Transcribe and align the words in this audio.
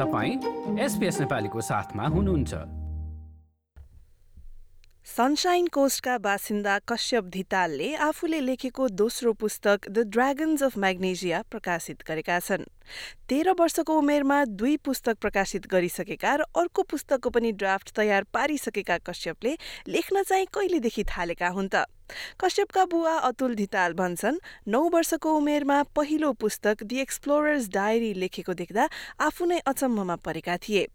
तपाईँ 0.00 0.34
एसपिएस 0.80 1.20
नेपालीको 1.20 1.60
साथमा 1.60 2.04
हुनुहुन्छ। 2.08 2.52
सनसाइन 5.06 5.66
कोस्टका 5.66 6.16
बासिन्दा 6.18 6.78
कश्यप 6.88 7.24
धितालले 7.24 7.88
आफूले 8.08 8.40
लेखेको 8.40 8.88
दोस्रो 8.88 9.32
पुस्तक 9.32 9.88
द 9.90 9.98
ड्रागन्स 10.08 10.62
अफ 10.62 10.78
म्याग्नेजिया 10.78 11.42
प्रकाशित 11.50 12.02
गरेका 12.08 12.38
छन्। 12.40 12.64
तेह्र 13.28 13.54
वर्षको 13.60 13.98
उमेरमा 13.98 14.44
दुई 14.44 14.76
पुस्तक 14.84 15.18
प्रकाशित 15.20 15.66
गरिसकेका 15.66 16.34
र 16.34 16.42
अर्को 16.56 16.82
पुस्तकको 16.82 17.30
पनि 17.30 17.52
ड्राफ्ट 17.54 17.94
तयार 17.96 18.24
पारिसकेका 18.32 18.98
कश्यपले 19.06 19.56
लेख्न 19.88 20.22
चाहिँ 20.22 20.46
कहिलेदेखि 20.54 21.04
थालेका 21.04 21.48
हुन् 21.48 21.68
त? 21.74 21.86
कश्यपका 22.40 22.84
बुवा 22.90 23.12
अतुल 23.22 23.54
धिताल 23.54 23.92
भन्छन् 23.94 24.38
नौ 24.68 24.82
वर्षको 24.90 25.34
उमेरमा 25.36 25.82
पहिलो 25.94 26.32
पुस्तक 26.34 26.82
दि 26.82 26.98
एक्सप्लोरर्स 27.00 27.68
डायरी 27.70 28.12
लेखेको 28.14 28.54
देख्दा 28.54 28.88
आफू 29.20 29.44
नै 29.46 29.58
अचम्ममा 29.62 30.16
परेका 30.18 30.56
थिए। 30.58 30.86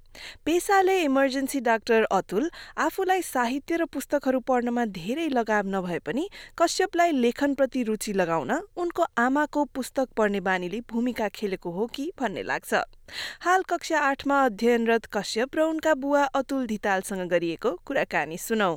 पेसाले 0.46 1.00
इमर्जेन्सी 1.04 1.60
डाक्टर 1.62 2.04
अतुल 2.12 2.50
आफूलाई 2.78 3.22
साहित्य 3.22 3.76
र 3.76 3.86
पुस्तकहरू 3.88 4.40
पढ्नमा 4.44 4.86
धेरै 4.92 5.28
लगाव 5.30 5.68
नभए 5.68 6.00
पनि 6.04 6.28
कश्यपलाई 6.60 7.12
लेखनप्रति 7.12 7.84
रुचि 7.84 8.14
लगाउन 8.14 8.52
उनको 8.76 9.04
आमाको 9.18 9.64
पुस्तक 9.76 10.08
पढ्ने 10.18 10.40
बानीले 10.42 10.82
भूमिका 10.92 11.28
खेलेको 11.32 11.72
हो 11.72 11.85
कि 11.88 12.12
भन्ने 12.20 12.44
लाग्छ। 12.44 12.74
हाल 13.46 13.62
कक्षा 13.70 14.00
आठमा 14.00 14.46
अध्ययनरत 14.46 15.06
कश्यप 15.14 15.56
र 15.56 15.62
उनका 15.62 15.94
बुवा 15.94 16.24
अतुल 16.40 16.66
धितालसँग 16.68 17.30
गरिएको 17.30 17.72
कुराकानी 17.86 18.38
सुनौ। 18.38 18.74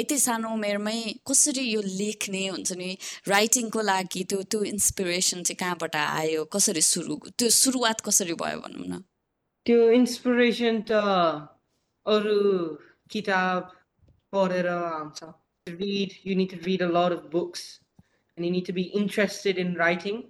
यति 0.00 0.18
सानो 0.18 0.48
उमेरमै 0.54 1.20
कसरी 1.28 1.64
यो 1.70 1.80
लेख्ने 1.84 2.46
हुन्छ 2.48 2.72
नि 2.72 2.96
राइटिङको 3.28 3.80
लागि 3.80 4.24
त्यो 4.30 4.42
त्यो 4.42 4.62
इन्सपिरेसन 4.72 5.42
चाहिँ 5.42 5.56
कहाँबाट 5.60 5.96
आयो 5.96 6.44
कसरी 6.54 6.80
सुरु 6.80 7.16
त्यो 7.36 7.48
सुरुवात 7.50 8.00
कसरी 8.06 8.34
भयो 8.38 8.60
भनौँ 8.64 8.86
न? 8.86 9.04
त्यो 9.66 9.90
इन्सपिरेसन 9.90 10.80
त 10.88 10.92
अरू 12.06 12.40
किताब 13.10 13.70
पढेर 14.32 14.66
आउँछ। 14.68 15.22
Read 15.66 16.14
you 16.24 16.34
need 16.34 16.50
to 16.50 16.56
read 16.64 16.80
a 16.82 16.88
lot 16.88 17.12
of 17.12 17.30
books 17.30 17.80
and 18.36 18.44
you 18.46 18.50
need 18.50 18.64
to 18.66 18.72
be 18.72 18.84
interested 19.00 19.58
in 19.58 19.74
writing 19.74 20.29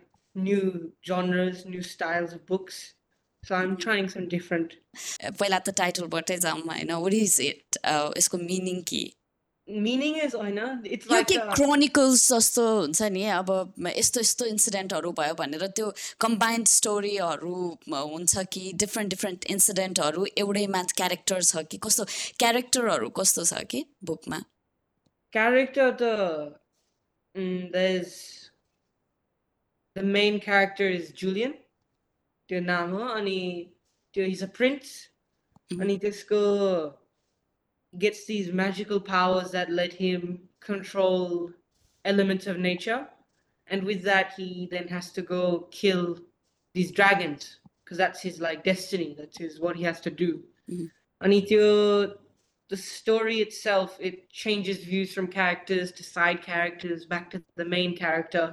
new 0.34 0.92
genres 1.02 1.64
new 1.66 1.82
styles 1.82 2.32
of 2.32 2.46
books 2.46 2.94
so 3.42 3.54
I'm 3.54 3.76
trying 3.76 4.08
some 4.08 4.28
different 4.28 4.74
पहिला 5.42 5.58
त 5.58 5.76
टाइटलबाटै 5.82 6.38
जाउँ 6.46 6.66
होइन 6.70 6.96
what 7.04 7.20
is 7.20 7.38
it 7.50 7.78
यसको 7.84 8.38
meaning 8.38 8.82
के 8.92 9.04
meaning 9.68 10.16
is 10.24 10.34
होइन 10.34 10.58
it's 10.96 11.06
यो 11.06 11.14
like 11.14 11.28
के 11.28 11.36
uh, 11.36 11.54
chronicles 11.54 12.26
जस्तो 12.32 12.66
हुन्छ 12.80 13.02
नि 13.12 13.22
अब 13.36 13.52
यस्तो 13.96 14.20
यस्तो 14.20 14.44
इन्सिडेन्टहरू 14.46 15.12
भयो 15.20 15.34
भनेर 15.40 15.66
त्यो 15.78 15.92
कम्बाइन्ड 16.26 16.68
स्टोरीहरू 16.74 17.54
हुन्छ 17.92 18.44
कि 18.56 18.72
डिफ्रेन्ट 18.84 19.10
डिफ्रेन्ट 19.10 19.44
इन्सिडेन्टहरू 19.56 20.26
एउटैमा 20.44 20.82
क्यारेक्टर 21.00 21.42
छ 21.52 21.64
कि 21.72 21.80
कस्तो 21.88 22.04
क्यारेक्टरहरू 22.44 23.10
कस्तो 23.22 23.48
छ 23.52 23.64
कि 23.74 23.84
बुकमा 24.12 24.42
character 25.32 25.92
the 25.92 26.54
mm, 27.34 27.72
there's 27.72 28.39
the 29.94 30.02
main 30.02 30.40
character 30.40 30.88
is 30.88 31.10
Julian 31.12 31.54
त्यो 32.50 32.60
नाम 32.60 32.90
हो 32.90 33.04
अनि 33.18 33.40
त्यो 34.14 34.26
he's 34.26 34.42
a 34.42 34.48
prince 34.48 35.08
अनि 35.72 35.98
त्यसको 36.04 36.42
gets 37.98 38.26
these 38.26 38.52
magical 38.52 39.00
powers 39.00 39.50
that 39.52 39.70
let 39.70 39.92
him 39.92 40.38
control 40.60 41.50
elements 42.04 42.46
of 42.46 42.58
nature 42.58 43.06
and 43.68 43.82
with 43.82 44.02
that 44.02 44.32
he 44.36 44.68
then 44.70 44.86
has 44.88 45.10
to 45.12 45.22
go 45.22 45.68
kill 45.70 46.18
these 46.74 46.90
dragons 46.92 47.58
because 47.84 47.98
that's 47.98 48.20
his 48.22 48.40
like 48.40 48.62
destiny 48.64 49.14
that's 49.18 49.38
his 49.38 49.58
what 49.60 49.76
he 49.76 49.82
has 49.82 50.00
to 50.00 50.10
do 50.10 50.30
Mhm. 50.68 50.90
अनि 51.22 51.40
त्यो 51.50 51.66
the 52.70 52.76
story 52.76 53.40
itself 53.40 53.96
it 54.00 54.28
changes 54.30 54.78
views 54.84 55.12
from 55.14 55.26
characters 55.28 55.92
to 55.92 56.02
side 56.02 56.42
characters 56.42 57.04
back 57.06 57.30
to 57.30 57.42
the 57.56 57.64
main 57.64 57.96
character 57.96 58.46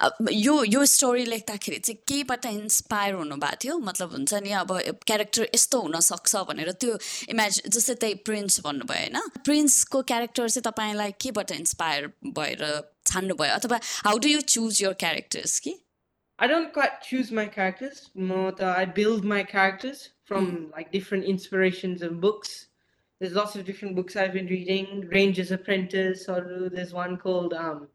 अब 0.00 0.28
यो 0.30 0.54
यो 0.64 0.84
story 0.84 1.24
लेख्दाखेरि 1.24 1.78
चाहिँ 1.78 1.98
केहीबाट 2.08 2.46
inspire 2.46 3.14
हुनुभएको 3.14 3.56
थियो 3.62 3.76
मतलब 3.88 4.10
हुन्छ 4.12 4.40
नि 4.44 4.50
अब 4.62 4.72
क्यारेक्टर 5.06 5.48
यस्तो 5.54 5.80
हुनसक्छ 5.80 6.42
भनेर 6.48 6.72
त्यो 6.82 6.98
इमेजिन 7.34 7.70
जस्तै 7.76 7.94
त्यही 8.02 8.14
प्रिन्स 8.28 8.60
भन्नुभयो 8.66 8.98
होइन 8.98 9.40
प्रिन्सको 9.46 10.02
क्यारेक्टर 10.10 10.48
चाहिँ 10.48 10.64
तपाईँलाई 10.66 11.14
केबाट 11.26 11.52
इन्सपायर 11.56 12.10
भएर 12.40 12.66
छान्नुभयो 13.12 13.54
अथवा 13.54 13.78
how 14.08 14.18
do 14.26 14.34
you 14.34 14.40
choose 14.56 14.82
your 14.82 14.92
characters 15.04 15.58
कि 15.66 15.74
I 16.38 16.46
don't 16.48 16.72
quite 16.74 16.94
choose 17.06 17.28
my 17.30 17.46
characters. 17.46 17.98
More 18.28 18.50
the, 18.52 18.66
I 18.66 18.84
build 18.84 19.26
my 19.32 19.44
characters 19.44 20.00
from 20.24 20.46
like 20.76 20.90
different 20.90 21.24
inspirations 21.32 22.02
and 22.02 22.20
books. 22.20 22.54
There's 23.20 23.34
lots 23.34 23.54
of 23.54 23.64
different 23.64 23.94
books 23.94 24.16
I've 24.16 24.32
been 24.32 24.46
reading. 24.46 25.08
Ranger's 25.08 25.52
Apprentice, 25.52 26.28
or 26.28 26.68
there's 26.72 26.92
one 26.92 27.16
called 27.16 27.54
um, 27.54 27.88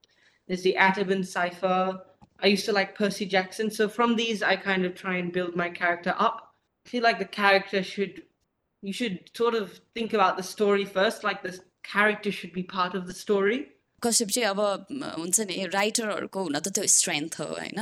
there's 0.47 0.61
the 0.61 0.75
Ataban 0.79 1.25
Cipher. 1.25 2.01
I 2.39 2.47
used 2.47 2.65
to 2.65 2.71
like 2.71 2.95
Percy 2.95 3.25
Jackson. 3.25 3.69
So 3.69 3.89
from 3.89 4.15
these, 4.15 4.41
I 4.41 4.55
kind 4.55 4.85
of 4.85 4.95
try 4.95 5.17
and 5.17 5.33
build 5.33 5.55
my 5.55 5.69
character 5.69 6.13
up. 6.17 6.53
I 6.85 6.89
feel 6.89 7.03
like 7.03 7.19
the 7.19 7.25
character 7.25 7.83
should, 7.83 8.21
you 8.81 8.93
should 8.93 9.29
sort 9.35 9.55
of 9.55 9.81
think 9.93 10.13
about 10.13 10.37
the 10.37 10.43
story 10.43 10.85
first. 10.85 11.23
Like 11.23 11.43
the 11.43 11.59
character 11.83 12.31
should 12.31 12.53
be 12.53 12.63
part 12.63 12.95
of 12.95 13.07
the 13.07 13.13
story. 13.13 13.67
Kashyap 14.03 14.29
चाहिँ 14.29 14.47
अब 14.47 14.59
म, 14.91 15.03
हुन्छ 15.17 15.39
नि 15.49 15.65
राइटरहरूको 15.73 16.41
हुन 16.41 16.59
त 16.59 16.69
त्यो 16.69 16.85
strength 16.85 17.39
हो 17.39 17.45
होइन 17.45 17.79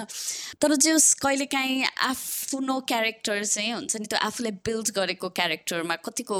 तर 0.63 0.75
जो 0.87 0.95
कहिलेकाहीँ 1.21 1.83
आफ्नो 2.07 2.79
क्यारेक्टर 2.91 3.43
चाहिँ 3.43 3.71
हुन्छ 3.73 3.95
नि 3.99 4.05
त्यो 4.07 4.19
आफूले 4.27 4.51
बिल्ड 4.63 4.91
गरेको 4.95 5.29
क्यारेक्टरमा 5.39 5.95
कतिको 6.07 6.39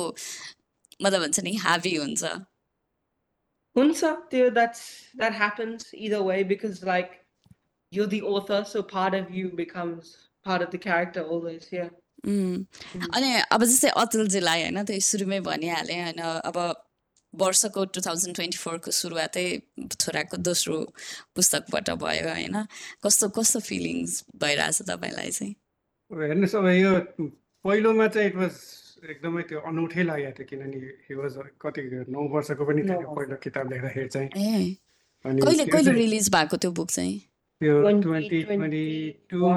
मतलब 1.03 1.21
हुन्छ 1.21 1.41
नि 1.41 1.55
हाभी 1.57 1.97
हुन्छ 1.97 2.33
Hunsa, 3.77 4.09
dude, 4.31 4.55
that's 4.55 4.81
that 5.15 5.33
happens 5.33 5.95
either 5.95 6.23
way 6.23 6.43
because 6.43 6.83
like 6.85 7.13
you're 7.93 8.07
the 8.07 8.23
author, 8.23 8.65
so 8.65 8.83
part 8.83 9.15
of 9.15 9.31
you 9.31 9.51
becomes 9.51 10.17
part 10.47 10.63
of 10.63 10.71
the 10.73 10.79
character 10.79 11.23
always. 11.23 11.69
Yeah. 11.73 11.91
उम्, 12.27 12.67
अनि 13.17 13.31
अब 13.51 13.65
जस्तै 13.65 13.91
अतुलजीलाई 13.97 14.63
होइन 14.63 14.83
त्यो 14.85 15.01
सुरुमै 15.01 15.39
भनिहालेँ 15.47 16.01
होइन 16.01 16.21
अब 16.51 16.59
वर्षको 17.35 17.85
टु 17.95 18.01
थाउजन्ड 18.07 18.35
ट्वेन्टी 18.37 18.59
फोरको 18.59 18.91
सुरुवातै 18.91 19.47
छोराको 19.95 20.37
दोस्रो 20.49 20.77
पुस्तकबाट 21.37 21.91
भयो 22.03 22.29
होइन 22.29 22.67
कस्तो 23.05 23.29
कस्तो 23.39 23.61
फिलिङ्स 23.71 24.25
भइरहेछ 24.45 24.83
तपाईँलाई 24.91 25.31
चाहिँ 25.31 25.55
हेर्नुहोस् 26.11 26.57
अब 26.61 26.67
यो 26.75 26.93
पहिलोमा 27.65 28.07
चाहिँ 28.09 28.29
इट 28.29 28.37
वाज 28.37 28.59
एकदमै 29.05 29.43
त्यो 29.49 29.61
अनौठै 29.71 30.03
लागेको 30.03 30.33
थियो 30.39 30.47
किनभने 30.51 30.79
हि 31.09 31.15
वाज 31.15 31.37
कति 31.61 31.83
नौ 32.09 32.29
वर्षको 32.35 32.65
पनि 32.65 32.83
थियो 32.83 33.15
पहिलो 33.17 33.37
किताब 33.43 33.73
लेख्दाखेरि 33.73 34.09
चाहिँ। 34.09 34.29
ए। 34.37 34.77
अनि 35.25 35.41
कहिले 35.43 35.65
कहिले 35.67 35.93
रिलिज 35.93 36.29
भएको 36.35 36.57
त्यो 36.57 36.71
बुक 36.71 36.91
चाहिँ? 36.91 37.19
त्यो 37.61 37.75
20, 37.83 38.03
ट्वेन्टी 38.03 38.43
ट्वेन्टी 38.43 38.85
टूमा 39.31 39.57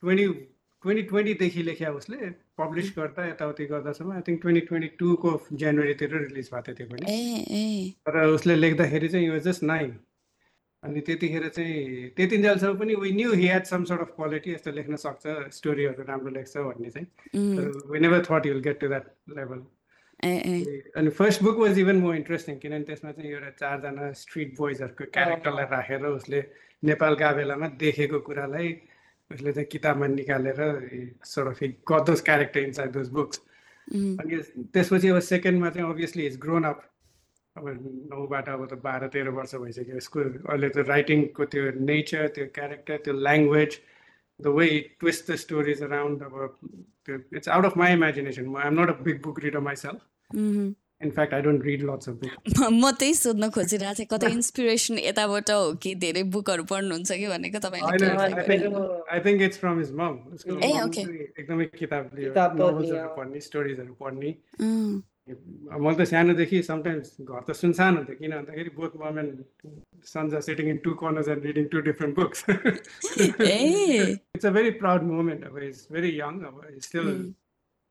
ट्वेन्टी 0.00 0.26
ट्वेन्टी 0.82 1.02
ट्वेन्टीदेखि 1.02 1.62
लेख्या 1.62 1.90
उसले 1.92 2.16
पब्लिस 2.58 2.92
गर्दा 2.98 3.26
यताउति 3.28 3.64
गर्दासम्म। 3.66 4.12
आई 4.12 4.20
थिङ्क 4.28 4.40
ट्वेन्टी 4.42 4.60
ट्वेन्टी 4.66 4.88
टूको 4.98 5.30
जनवरीतिर 5.52 6.10
रिलिज 6.16 6.50
भएको 6.52 6.62
थियो 6.66 6.74
त्यो 6.76 6.86
पनि। 6.86 7.02
ए 7.12 7.20
ए। 7.50 7.90
तर 8.06 8.24
उसले 8.26 8.54
लेख्दाखेरि 8.56 9.08
चाहिँ 9.08 9.26
यो 9.26 9.38
जस्ट 9.46 9.62
नाइन 9.62 9.90
अनि 10.82 11.00
त्यतिखेर 11.00 11.48
चाहिँ 11.48 12.10
त्यतिन्जेलसम्म 12.16 12.78
पनि 12.78 12.94
we 12.94 13.10
knew 13.12 13.32
he 13.32 13.46
had 13.46 13.64
some 13.64 13.84
sort 13.84 14.00
of 14.00 14.12
quality 14.16 14.52
यस्तो 14.52 14.70
लेख्न 14.72 14.96
सक्छ 14.96 15.52
स्टोरीहरू 15.52 16.02
राम्रो 16.08 16.30
लेख्छ 16.34 16.56
भन्ने 16.58 16.90
चाहिँ। 16.90 17.06
We 17.92 17.98
never 18.00 18.22
thought 18.30 18.46
will 18.46 18.60
get 18.66 18.80
to 18.80 18.88
that 18.88 19.06
level 19.38 19.64
अनि 20.20 21.10
first 21.16 21.42
book 21.42 21.58
was 21.58 21.78
even 21.78 21.96
more 21.96 22.16
interesting 22.16 22.58
किनभने 22.58 22.84
त्यसमा 22.84 23.10
चाहिँ 23.12 23.30
एउटा 23.30 23.50
चारजना 23.60 24.12
स्ट्रिट 24.20 24.54
बोइजहरूको 24.58 25.10
क्यारेक्टरलाई 25.12 25.64
राखेर 25.72 26.06
उसले 26.06 26.44
नेपाल 26.82 27.14
गएको 27.14 27.36
बेलामा 27.36 27.68
देखेको 27.80 28.20
कुरालाई 28.28 28.72
उसले 29.30 29.52
चाहिँ 29.52 29.68
किताबमा 29.72 30.06
निकालेर 30.06 30.60
sort 31.24 31.48
of 31.48 31.62
got 31.92 32.06
those 32.06 32.20
character 32.20 32.60
inside 32.60 32.90
those 32.92 33.08
books 33.18 33.40
अनि 33.88 34.38
त्यसपछि 34.74 35.08
अब 35.08 35.18
सेकेन्डमा 35.28 35.70
चाहिँ 35.70 35.90
अभियसली 35.90 36.26
इज 36.26 36.38
ग्रोन 36.40 36.64
अप 36.64 36.82
अब 37.56 37.68
नौबाट 38.12 38.48
अब 38.48 38.68
त 38.70 38.80
बाह्र 38.86 39.08
तेह्र 39.16 39.28
वर्ष 39.40 39.54
भइसक्यो 39.64 39.96
यसको 39.96 40.20
अहिले 40.20 40.68
त 40.68 40.86
राइटिङको 40.88 41.44
त्यो 41.52 41.62
नेचर 41.90 42.28
त्यो 42.38 42.46
क्यारेक्टर 42.54 42.96
त्यो 43.04 43.14
language 43.26 43.78
way 44.40 44.68
he 44.70 44.80
twists 45.00 45.26
the 45.26 45.36
stories 45.38 45.80
around. 45.82 46.22
About, 46.22 46.56
it's 47.32 47.48
out 47.48 47.64
of 47.64 47.76
my 47.76 47.90
imagination. 47.90 48.54
I'm 48.56 48.74
not 48.74 48.90
a 48.90 48.94
big 48.94 49.22
book 49.22 49.38
reader 49.38 49.60
myself. 49.60 50.02
Mhm. 50.34 50.74
In 51.00 51.10
fact, 51.12 51.32
I 51.34 51.40
don't 51.40 51.60
read 51.60 51.82
lots 51.82 52.06
of 52.06 52.20
books. 52.20 52.36
म 52.60 52.68
म 52.82 52.90
त्यही 53.00 53.14
सोध्न 53.14 53.48
खोजिरहेको 53.50 53.96
थिएँ 53.96 54.08
कतै 54.12 54.30
inspiration 54.32 54.98
यताबाट 54.98 55.50
हो 55.50 55.72
कि 55.82 55.94
धेरै 56.04 56.22
बुकहरू 56.36 56.64
पढ्नुहुन्छ 56.64 57.12
कि 57.12 57.26
भनेको 57.32 57.58
तपाईँले 57.64 57.96
एकदमै 61.36 61.64
किताब 61.80 62.04
पढ्ने, 63.16 63.38
अँ। 63.38 63.40
स्टोरिजहरू 63.40 63.92
पढ्ने 64.00 64.30
अँ, 64.60 65.02
मैले 65.31 65.95
त 66.03 66.07
सानोदेखि 66.11 66.61
समटाइम्स 66.69 67.11
घर 67.21 67.41
त 67.49 67.55
सुनसान 67.63 67.97
हुन्थ्यो 67.97 68.15
किन 68.21 68.31
भन्दाखेरि 68.37 68.71
both 68.79 68.95
mom 69.03 69.19
and 69.19 69.43
sons 70.13 70.33
are 70.39 70.41
sitting 70.47 70.69
in 70.69 70.77
two 70.87 70.93
corners 71.03 71.27
and 71.35 71.45
reading 71.49 71.67
two 71.75 71.81
different 71.89 72.15
books 72.21 72.45
a 73.51 74.17
it's 74.35 74.49
a 74.49 74.51
very 74.57 74.71
proud 74.81 75.05
moment. 75.11 75.43
uh, 75.47 75.53
He's 75.67 75.85
very 75.99 76.11
young. 76.23 76.43
uh, 76.49 76.51
He 76.73 76.81
still 76.89 77.09
Mm. 77.13 77.29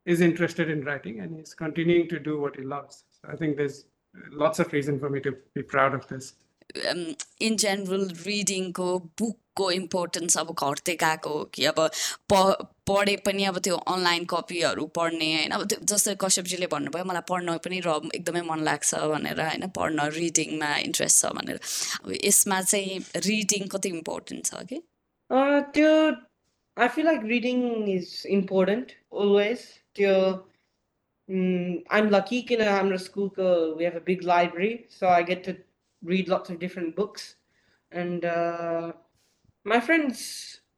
is 0.06 0.20
interested 0.26 0.70
in 0.74 0.78
writing 0.84 1.16
and 1.22 1.36
he's 1.38 1.54
continuing 1.62 2.06
to 2.12 2.18
do 2.28 2.36
what 2.42 2.54
he 2.60 2.62
loves. 2.74 2.94
So 3.16 3.28
I 3.32 3.36
think 3.40 3.56
there's 3.58 3.76
lots 4.42 4.62
of 4.64 4.72
reason 4.76 4.98
for 5.02 5.10
me 5.16 5.20
to 5.26 5.32
be 5.58 5.62
proud 5.74 5.94
of 5.98 6.06
this. 6.12 6.30
In 7.46 7.56
general 7.64 8.04
रिडिङको 8.26 8.88
बुकको 9.20 9.70
importance 9.76 10.36
अब 10.42 10.50
घट्दै 10.66 10.94
गएको 11.04 11.30
हो 11.38 11.44
कि 11.54 11.64
अब 11.70 11.80
प 12.32 12.42
पढे 12.87 13.15
पनि 13.25 13.43
अब 13.49 13.57
त्यो 13.65 13.75
अनलाइन 13.93 14.25
कपीहरू 14.31 14.85
पढ्ने 14.97 15.27
होइन? 15.35 15.51
अब 15.57 15.61
त्यो 15.69 15.79
जस्तै 15.91 16.15
कश्यपजीले 16.23 16.67
भन्नुभयो 16.73 17.05
मलाई 17.11 17.25
पढ्न 17.29 17.57
पनि 17.65 17.79
र 17.85 17.93
एकदमै 18.17 18.41
मन 18.49 18.59
लाग्छ 18.69 18.89
भनेर 19.11 19.41
होइन? 19.41 19.63
पढ्न 19.77 20.07
रिडिङमा 20.17 20.69
इन्ट्रेस्ट 20.87 21.21
छ 21.21 21.31
भनेर। 21.37 21.57
अब 22.03 22.11
यसमा 22.23 22.61
चाहिँ 22.71 22.99
रिडिङ 23.27 23.67
कति 23.75 23.89
इम्पोर्टेन्ट 23.97 24.45
छ 24.45 24.65
कि? 24.71 24.81
त्यो 25.75 25.93
I 26.77 26.87
feel 26.95 27.05
like 27.05 27.21
reading 27.31 27.61
is 27.91 28.11
important 28.37 28.91
always 29.21 29.59
त्यो 29.95 30.13
आइम 31.97 32.09
लकी 32.15 32.41
किन 32.49 32.61
हाम्रो 32.67 32.97
स्कुलको 33.03 33.47
we 33.77 33.85
have 33.85 34.27
library 34.29 34.73
so 34.97 35.07
I 35.13 35.23
get 35.31 35.45
to 35.45 35.51
read 36.03 36.29
of 36.37 36.51
different 36.65 36.95
books 36.95 37.23
and 37.91 38.25
my 39.65 39.79
friends 39.87 40.21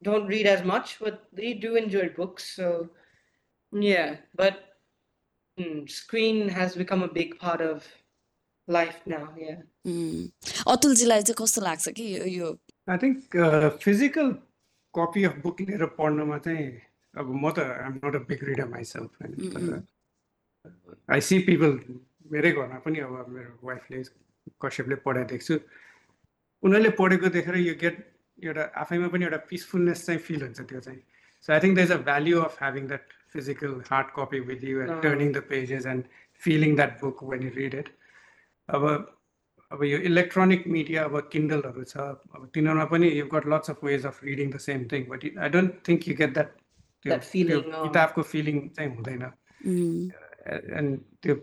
don't 0.02 0.26
read 0.26 0.46
as 0.46 0.64
much, 0.64 0.98
but 1.00 1.24
they 1.32 1.52
do 1.54 1.76
enjoy 1.76 2.08
books. 2.16 2.44
So 2.56 2.90
yeah, 3.72 4.16
but 4.34 4.60
mm, 5.58 5.88
screen 5.90 6.48
has 6.48 6.76
become 6.76 7.02
a 7.02 7.08
big 7.08 7.38
part 7.38 7.60
of 7.60 7.86
life 8.68 9.00
now. 9.06 9.28
Yeah. 9.36 9.62
उम्, 9.86 10.28
अतुलजीलाई 10.68 11.22
चाहिँ 11.22 11.36
कस्तो 11.42 11.60
लाग्छ 11.62 11.88
कि 11.96 12.04
यो 12.16 12.24
यो 12.24 12.58
I 12.88 12.96
think 12.96 13.34
uh, 13.34 13.70
physical 13.84 14.34
copy 14.94 15.24
of 15.24 15.42
book 15.42 15.60
लिएर 15.60 15.84
पढ्नुमा 15.98 16.38
चाहिँ 16.46 16.66
अब 17.18 17.34
म 17.42 17.50
त 17.56 17.58
am 17.58 18.00
not 18.04 18.14
a 18.14 18.18
big 18.28 18.44
reader 18.48 18.68
myself 18.68 19.22
होइन 19.22 19.82
आई 21.10 21.20
सी 21.28 21.38
पिपल 21.48 21.78
मेरै 22.32 22.52
घरमा 22.52 22.78
पनि 22.84 22.98
अब 23.08 23.26
मेरो 23.28 23.52
वाइफले 23.68 24.02
कश्यपले 24.62 24.96
पढाइ 25.04 25.24
देख्छु 25.32 25.58
उनीहरूले 26.62 26.90
पढेको 27.00 27.28
देखेर 27.36 27.56
यो 27.56 27.74
गेट 27.80 27.96
एउटा 28.44 28.62
आफैमा 28.82 29.08
पनि 29.14 29.24
एउटा 29.24 29.36
पिसफुलनेस 29.50 30.06
चाहिँ 30.06 30.20
फिल 30.28 30.42
हुन्छ 30.42 30.60
त्यो 30.60 30.80
चाहिँ. 30.80 31.00
So 31.44 31.52
I 31.52 31.60
think 31.60 31.76
there 31.76 31.86
is 31.86 31.92
a 31.92 31.98
value 32.10 32.40
of 32.40 32.62
having 32.62 32.86
that 32.88 33.12
physical 33.32 33.80
hard 33.90 34.08
copy 34.16 34.40
with 34.52 34.64
you 34.64 34.80
and. 34.82 35.02
Turning 35.02 35.32
the 35.32 35.42
pages 35.48 35.86
and 35.86 36.04
feeling 36.42 36.76
that 36.76 37.00
book 37.00 37.22
when 37.32 37.42
you 37.42 37.50
read 37.56 37.74
it 37.74 37.88
अब 38.68 38.86
अब 39.70 39.84
यो 39.84 39.98
इलेक्ट्रोनिक 40.12 40.66
मिडिया 40.76 41.04
अब 41.04 41.20
किन्डलहरू 41.32 41.84
छ 41.84 41.96
अब 41.98 42.48
तिनीहरूमा 42.54 42.84
पनि 42.94 43.10
you 43.18 43.26
got 43.34 43.46
lots 43.54 43.70
of 43.70 43.84
ways 43.84 44.06
of 44.06 44.24
reading 44.24 44.50
the 44.50 44.58
same 44.68 44.88
thing 44.92 45.04
but 45.10 45.28
I 45.38 45.48
don't 45.58 45.74
think 45.88 46.08
you 46.08 46.14
get 46.22 46.32
that 46.34 46.56
feeling, 47.04 47.62
अँ। 47.64 47.82
किताबको 47.82 48.22
फिलिङ 48.22 48.56
चाहिँ 48.76 48.90
हुँदैन. 48.94 49.22
एन्ड 50.78 50.98
त्यो 51.22 51.34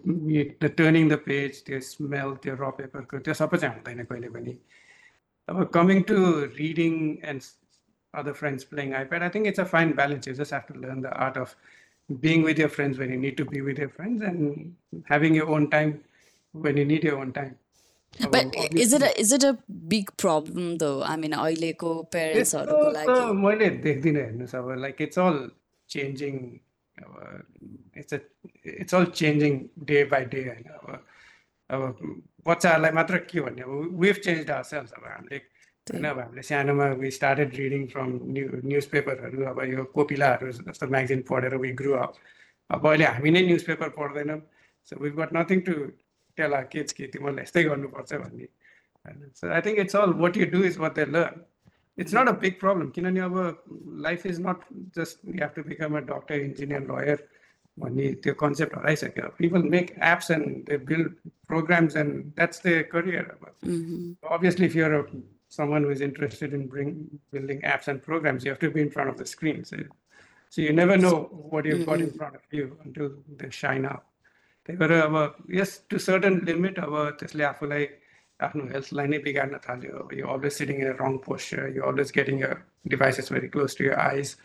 द 0.61 0.71
टर्निङ 0.77 1.09
द 1.09 1.17
पेज 1.25 1.63
त्यो 1.65 1.79
स्मेल 1.89 2.33
त्यो 2.43 2.55
र 2.55 2.71
पेपरको 2.79 3.19
त्यो 3.25 3.33
सबै 3.33 3.57
चाहिँ 3.57 3.75
हुँदैन 3.75 4.03
कहिले 4.05 4.29
पनि. 4.29 4.53
अब 5.48 5.64
coming 5.78 6.02
to 6.12 6.16
reading 6.58 6.94
and 7.32 7.42
other 8.14 8.34
friends 8.34 8.64
playing 8.64 8.92
iPad, 8.92 9.22
I 9.22 9.28
think 9.28 9.46
it's 9.46 9.58
a 9.58 9.64
fine 9.64 9.92
balance. 9.92 10.26
You 10.26 10.34
just 10.34 10.50
have 10.50 10.66
to 10.66 10.74
learn 10.74 11.00
the 11.00 11.10
art 11.10 11.36
of 11.36 11.54
being 12.20 12.42
with 12.42 12.58
your 12.58 12.68
friends 12.68 12.98
when 12.98 13.10
you 13.10 13.16
need 13.16 13.36
to 13.36 13.44
be 13.44 13.60
with 13.60 13.78
your 13.78 13.88
friends 13.88 14.22
and 14.22 14.74
having 15.06 15.34
your 15.34 15.48
own 15.48 15.70
time 15.70 16.00
when 16.54 16.76
you 16.76 16.84
need 16.84 17.04
your 17.04 17.18
own 17.18 17.32
time. 17.32 17.56
अब 18.20 18.32
But 18.32 18.56
is 18.74 18.92
it 18.92 19.02
a, 19.02 19.20
is 19.20 19.32
it 19.32 19.44
a 19.44 19.56
big 19.88 20.10
problem 20.16 20.78
though? 20.78 21.02
I 21.02 21.16
mean, 21.16 21.32
अहिलेको 21.32 21.92
पेरेन्ट्सहरूको 22.14 22.90
त्यस्तो 22.90 22.90
लागि 22.96 23.06
त 23.06 23.36
मैले 23.42 23.68
देख्दिनँ 23.84 24.22
हेर्नुहोस् 24.22 24.54
अब 24.60 24.70
like 24.84 25.02
it's 25.06 25.18
all 25.26 25.38
changing 25.94 26.34
अब 27.04 27.12
it's 28.02 28.14
it's 28.14 28.94
all 28.94 29.04
changing 29.20 29.60
day 29.92 30.02
by 30.14 30.24
day 30.34 30.42
होइन 30.48 30.66
अब 30.78 31.04
अब 31.70 31.82
बच्चाहरूलाई 32.46 32.92
मात्र 32.92 33.18
के 33.26 33.40
भन्ने 33.40 33.62
अब 33.62 34.00
वेभ 34.00 34.16
चेन्ज 34.18 34.50
आवर 34.50 34.62
सेल्स 34.64 34.92
अब 34.92 35.04
हामीले 35.06 35.40
होइन 35.86 36.04
अब 36.06 36.18
हामीले 36.18 36.42
सानोमा 36.44 36.86
we 36.96 37.10
started 37.12 37.54
reading 37.56 37.86
from 37.88 38.08
new 38.28 38.60
news 38.64 38.86
पेपरहरू 38.88 39.44
अब 39.46 39.62
यो 39.68 39.84
कोपिलाहरू 39.92 40.52
जस्तो 40.52 40.86
म्यागजिन 40.88 41.22
पढेर 41.28 41.56
वी 41.58 41.72
ग्रु 41.76 41.92
अप 41.98 42.14
अब 42.70 42.86
अहिले 42.86 43.04
हामी 43.06 43.30
नै 43.30 43.42
news 43.42 43.64
paper 43.66 43.88
पढ्दैनौँ 43.92 44.40
so 44.88 44.98
we 44.98 45.10
got 45.12 45.34
nothing 45.34 45.60
to 45.62 45.74
tell 46.38 46.54
our 46.54 46.64
kids 46.68 46.92
कि 46.92 47.06
तिमीहरूले 47.08 47.42
यस्तै 47.42 47.64
गर्नुपर्छ 47.64 48.12
भन्ने 48.16 48.50
होइन 49.04 49.30
so 49.34 49.50
I 49.50 49.60
think 49.60 49.78
it's 49.80 49.96
all 49.96 50.12
what 50.18 50.36
you 50.36 50.46
do 50.50 50.62
is 50.64 50.78
what 50.78 50.94
they 50.94 51.06
learn 51.08 51.42
it's 51.98 52.14
not 52.14 52.28
a 52.28 52.36
big 52.40 52.58
problem 52.60 52.90
किनभने 52.90 53.20
अब 53.22 53.36
life 54.02 54.26
is 54.26 54.40
not 54.42 54.64
just 54.96 55.24
you 55.26 55.34
have 55.34 55.52
to 55.56 55.62
become 55.64 55.96
a 55.96 56.00
doctor 56.08 56.40
engineer 56.42 56.86
lawyer 56.90 57.26
भन्ने 57.76 58.12
त्यो 58.24 58.34
concept 58.44 58.76
हराइसक्यो 58.76 59.28
people 59.38 59.62
make 59.74 59.90
apps 60.12 60.30
and 60.30 60.48
they 60.70 60.78
build 60.90 61.12
programs 61.52 61.96
and 62.02 62.24
that's 62.38 62.66
the 62.66 62.82
career 62.92 63.30
अब 63.36 63.46
Mhm. 63.62 64.16
obviously 64.34 64.66
if 64.70 64.74
you're 64.80 64.94
a, 64.98 65.04
someone 65.56 65.84
who 65.84 65.90
is 65.94 66.02
interested 66.06 66.52
in 66.56 66.62
bring, 66.72 66.90
building 67.32 67.60
apps 67.72 67.88
and 67.92 68.02
programs 68.02 68.44
you 68.44 68.50
have 68.52 68.60
to 68.60 68.70
be 68.76 68.82
in 68.82 68.90
front 68.96 69.10
of 69.12 69.16
the 69.20 69.26
screen 69.30 69.64
so, 69.70 69.76
so 70.52 70.62
you 70.66 70.72
never 70.72 70.96
know 71.04 71.16
what 71.52 71.64
you've 71.70 71.84
got 71.86 72.00
in 72.00 72.12
front 72.20 72.36
of 72.40 72.58
you 72.58 72.66
until 72.84 73.08
they 73.40 73.50
shine 73.62 73.86
out 73.92 74.04
त्यही 74.68 74.78
भएर 74.78 74.92
अब 74.92 75.14
यस 75.58 75.70
to 75.90 75.98
certain 76.06 76.34
limit 76.46 76.78
अब 76.78 76.94
त्यसले 77.20 77.44
आफूलाई 77.44 77.86
आफ्नो 78.40 78.64
हेल्थलाई 78.72 79.06
नै 79.12 79.18
बिगार्न 79.26 79.58
थाल्यो 79.66 79.92
अब 80.02 80.12
you 80.18 80.26
always 80.34 80.52
sitting 80.52 80.80
in 80.82 80.90
wrong 81.00 81.16
posture 81.26 81.62
you 81.76 81.82
always 81.90 82.12
getting 82.18 82.40
your 82.40 82.56
devices 82.94 83.32
very 83.32 83.48
close 83.56 83.76
to 83.78 83.84
your 83.84 83.94
eyes 84.06 84.36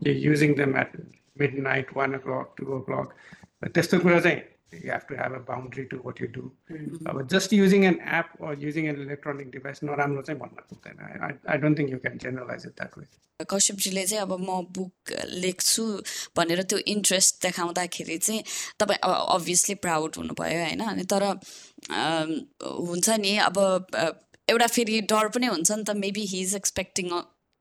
you 0.00 0.12
using 0.28 0.54
them 0.62 0.76
at 0.84 0.96
midnight 1.67 1.95
one 1.97 2.15
o'clock 2.25 2.53
two 2.57 2.65
o'clock 2.89 3.13
त्यस्तो 3.75 3.99
कुरा 4.07 4.19
चाहिँ 4.27 4.41
you 4.83 4.89
have 4.91 5.03
to 5.09 5.15
have 5.17 5.33
a 5.37 5.39
boundary 5.47 5.83
to 5.89 5.97
what 6.03 6.19
you 6.21 6.27
do. 6.35 6.43
Uh, 6.75 7.11
but 7.15 7.27
just 7.33 7.51
using 7.55 7.83
an 7.89 7.97
app 8.19 8.29
or 8.39 8.53
using 8.61 8.87
an 8.91 9.01
electronic 9.01 9.51
device, 9.55 9.81
नराम्रो 9.83 10.21
चाहिँ 10.29 10.39
भन्न 10.39 10.63
पुग्दैन. 10.69 11.03
I, 11.27 11.29
I 11.55 11.57
don't 11.63 11.75
think 11.81 11.91
you 11.95 11.99
can 12.05 12.17
generalize 12.23 12.65
it 12.69 12.75
that 12.81 12.97
way. 12.97 13.05
कश्यपजीले 13.51 14.05
चाहिँ 14.05 14.21
अब 14.23 14.31
म 14.39 14.55
book 14.77 15.13
लेख्छु 15.43 15.85
भनेर 16.37 16.61
त्यो 16.71 16.77
इन्ट्रेस्ट 16.95 17.41
देखाउँदाखेरि 17.45 18.17
चाहिँ 18.17 18.43
तपाईँ 18.79 18.99
अब 19.03 19.13
अभियसली 19.37 19.75
प्राउड 19.85 20.15
हुनुभयो 20.17 20.59
होइन 20.63 20.79
अनि 20.89 21.03
तर 21.13 21.23
हुन्छ 21.91 23.09
नि 23.25 23.37
अब 23.47 23.57
अ, 23.59 24.09
एउटा 24.49 24.67
फेरि 24.77 24.99
डर 25.13 25.27
पनि 25.37 25.47
हुन्छ 25.53 25.71
नि 25.71 25.83
त 25.83 25.95
maybe 26.03 26.25
he 26.33 26.41
is 26.41 26.55
expecting 26.55 27.09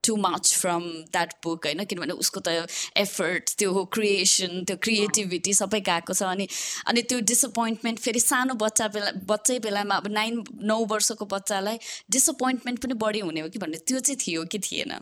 too 0.04 0.16
much 0.24 0.52
from 0.60 0.82
that 1.12 1.32
book 1.44 1.66
होइन? 1.66 1.84
किनभने 1.84 2.14
उसको 2.24 2.40
त 2.48 2.66
एफर्ट 3.04 3.56
त्यो 3.58 3.84
क्रिएसन 3.94 4.64
त्यो 4.66 4.76
क्रिएटिभिटी 4.88 5.54
सबै 5.54 5.80
गएको 5.90 6.12
छ। 6.14 6.22
अनि 6.34 6.48
अनि 6.88 7.02
त्यो 7.12 7.20
डिसपोइन्टमेन्ट 7.32 7.98
फेरि 8.08 8.20
सानो 8.26 8.54
बच्चा 8.66 8.88
बेला 8.98 9.10
बच्चै 9.32 9.58
बेलामा 9.68 9.96
अब 10.02 10.08
नाइन 10.18 10.42
नौ 10.74 10.78
वर्षको 10.92 11.24
बच्चालाई 11.34 11.78
डिसपोइन्टमेन्ट 12.18 12.82
पनि 12.84 12.94
बढी 13.06 13.20
हुने 13.30 13.40
हो 13.40 13.48
कि 13.48 13.58
भन्ने 13.58 13.78
त्यो 13.88 13.98
चाहिँ 14.00 14.18
थियो 14.26 14.44
कि 14.52 14.58
थिएन? 14.68 14.94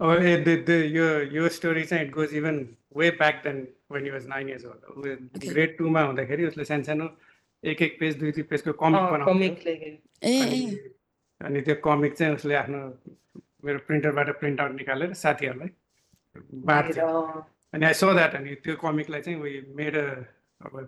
Oh, 0.00 0.14
the, 0.14 0.54
the, 0.66 0.74
your, 0.86 1.24
your 1.24 1.48
story 1.50 1.84
चाहिँ 1.84 2.04
it 2.06 2.12
goes 2.12 2.32
even 2.32 2.76
way 2.94 3.10
back 3.10 3.42
than 3.42 3.66
when 3.88 4.04
he 4.04 4.10
was 4.10 4.26
nine 4.26 4.46
years 4.46 4.64
old. 4.64 4.84
Okay. 4.90 5.48
Grade 5.48 5.76
टूमा 5.78 6.02
हुँदाखेरि 6.02 6.44
उसले 6.46 6.64
सानो 6.64 6.84
सानो 6.88 7.06
एक 7.64 7.82
एक 7.82 7.96
पेज 8.00 8.14
दुई 8.18 8.30
दुई 8.32 8.42
पेजको 8.50 8.72
कमिक 8.82 9.66
अनि 10.22 10.60
अनि 11.40 11.60
त्यो 11.66 11.74
कमिक 11.84 12.14
चाहिँ 12.18 12.34
उसले 12.34 12.54
आफ्नो 12.54 12.82
मेरो 13.65 13.79
प्रिन्टरबाट 13.87 14.29
प्रिन्ट 14.39 14.59
आउट 14.61 14.75
निकालेर 14.75 15.13
साथीहरूलाई 15.15 15.69
बाँड्थ्यो 16.65 17.07
अँ, 17.07 17.43
अनि 17.73 17.85
आई 17.85 17.93
सो 17.95 18.13
द्याट 18.13 18.35
अनि 18.35 18.55
त्यो 18.63 18.75
कमिकलाई 18.81 19.21
चाहिँ 19.21 19.39
वी 19.41 19.53
मेड 19.75 19.95
अ 19.97 20.05
अब 20.61 20.87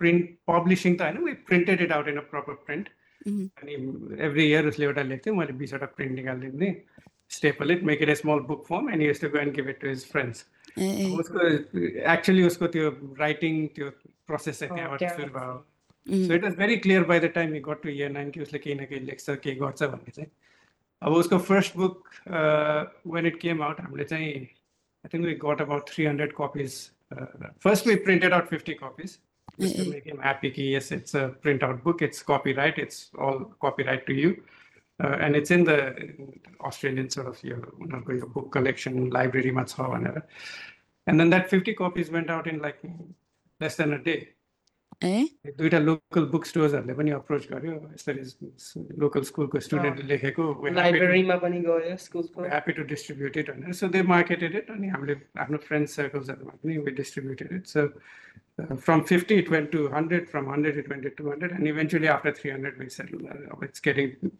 प्रिन्ट 0.00 0.28
पब्लिसिङ 0.48 0.96
त 0.96 1.02
होइन 1.02 1.18
we 1.24 1.32
printed 1.46 1.80
it 1.82 1.92
out 1.92 2.08
in 2.08 2.16
a 2.16 2.30
proper 2.30 2.54
print 2.66 2.88
Mhm. 3.20 3.46
अनि 3.60 3.72
एभ्री 4.24 4.44
इयर 4.44 4.66
उसले 4.66 4.84
एउटा 4.86 5.02
लेख्थ्यो 5.04 5.32
मैले 5.34 5.52
बिसवटा 5.60 5.86
print 5.96 6.12
निकालिदिने 6.14 6.68
staple 7.30 7.70
it 7.70 7.82
make 7.84 8.02
it 8.02 8.08
a 8.08 8.14
small 8.14 8.40
book 8.50 8.64
form 8.66 8.90
and 8.90 9.02
used 9.02 9.20
to 9.20 9.28
go 9.28 9.38
and 9.38 9.54
give 9.54 9.68
it 9.68 9.80
to 9.80 9.88
his 9.88 10.04
friends 10.10 10.44
uh 10.78 10.86
uh 10.98 11.08
उसको 11.20 11.46
actually 12.12 12.42
उसको 12.46 12.66
त्यो 12.76 12.90
writing 13.18 13.66
त्यो 13.74 13.90
प्रोसेस 14.26 14.58
चाहिँ 14.60 14.70
अँ, 14.70 14.76
त्यहाँबाट 14.76 14.98
त्यहाँ- 15.00 15.16
सुरु 15.16 15.32
भयो 15.32 15.56
um, 16.06 16.26
so 16.28 16.34
it 16.34 16.44
was 16.44 16.54
very 16.56 16.76
clear 16.84 17.04
by 17.10 17.20
the 17.20 17.30
time 17.34 17.54
you 17.54 17.62
got 17.62 17.82
to 17.82 17.88
year 17.90 18.10
nine 18.10 18.30
कि 18.30 18.40
उसले 18.40 18.58
केही 18.58 18.76
न 18.76 18.84
केही 18.86 19.00
लेख्छ 19.06 19.30
केही 19.38 19.56
गर्छ 19.56 19.82
भन्ने 19.84 20.10
चाहिँ 20.10 20.30
अब 21.02 21.12
उसको 21.14 21.38
first 21.48 21.76
book 21.76 22.08
when 23.14 23.26
it 23.26 23.40
came 23.40 23.62
out 23.62 23.80
हामीले 23.80 24.04
चाहिँ 24.12 24.32
I 24.34 25.08
think 25.14 25.24
we 25.26 25.34
got 25.46 25.60
about 25.62 25.88
three 25.88 26.04
hundred 26.04 26.32
copies 26.40 26.78
first 27.64 27.86
we 27.86 27.94
printed 28.08 28.32
out 28.32 28.48
fifty 28.48 28.74
copies 28.84 29.18
just 29.58 29.76
to 29.76 29.90
make 29.90 30.04
him 30.04 30.18
happy 30.18 30.50
ki, 30.50 30.64
yes 30.72 30.92
it's 30.92 31.14
a 31.14 31.34
printout 31.42 31.82
book 31.82 32.02
it's 32.02 32.22
copyright 32.22 32.78
it's 32.78 33.10
all 33.18 33.38
copyright 33.60 34.06
to 34.06 34.12
you 34.12 34.42
uh, 35.00 35.16
and 35.20 35.36
it's 35.36 35.50
in 35.50 35.64
the 35.64 35.78
australian 36.60 37.08
sort 37.10 37.26
of 37.26 37.42
your, 37.42 37.60
उनीहरूको 37.80 38.12
यो 38.18 38.32
book 38.34 38.52
collection 38.52 39.10
library 39.10 39.52
मा 39.58 39.64
छ 39.64 39.88
भनेर 39.94 40.22
and 41.06 41.20
then 41.20 41.30
that 41.30 41.48
50 41.50 41.74
copies 41.74 42.10
went 42.10 42.30
out 42.30 42.46
in 42.46 42.58
like 42.66 42.80
less 43.60 43.76
than 43.76 43.94
a 43.94 43.98
day 43.98 44.18
ए 45.02 45.52
दुईटा 45.56 45.78
local 45.78 46.24
book 46.30 46.44
स्टोर्सहरूले 46.46 46.94
पनि 46.94 47.10
approach 47.16 47.44
गर्यो 47.50 47.74
यसरी 47.88 48.22
लोकल 48.98 49.22
स्कुलको 49.28 49.60
स्टुडेन्टले 49.60 50.06
लेखेको 50.08 50.44
लाइब्रेरीमा 50.70 51.36
पनि 51.44 51.60
गयो 51.66 51.96
स्कुलको 51.98 52.42
ह्याप्पी 52.44 52.72
टु 52.72 52.82
डिस्ट्रिब्युट 52.92 53.36
इट 53.36 53.50
भनेर 53.50 53.72
सो 53.80 53.88
दे 53.88 54.02
मार्केटेड 54.08 54.56
इट 54.56 54.70
अनि 54.70 54.88
हामीले 54.88 55.16
आफ्नो 55.38 55.58
फ्रेन्ड 55.66 55.88
सर्कल्सहरूमा 55.90 56.54
पनि 56.56 56.78
we 56.78 56.94
distributed 56.96 57.52
it 57.58 57.66
so 57.68 57.86
from 58.58 59.00
fifty 59.04 59.34
it 59.38 59.50
went 59.50 59.70
to 59.72 59.86
hundred 59.92 60.26
from 60.28 60.50
hundred 60.52 60.78
it 60.78 60.90
went 60.90 61.14
to 61.16 61.30
hundred 61.30 61.52
and 61.52 61.68
eventually 61.68 62.06
after 62.16 62.34
three 62.40 62.50
hundred 62.50 62.80
we 62.80 62.88
settle 62.96 63.24
अब 63.52 63.64
it's 63.64 63.82
getting 63.84 64.30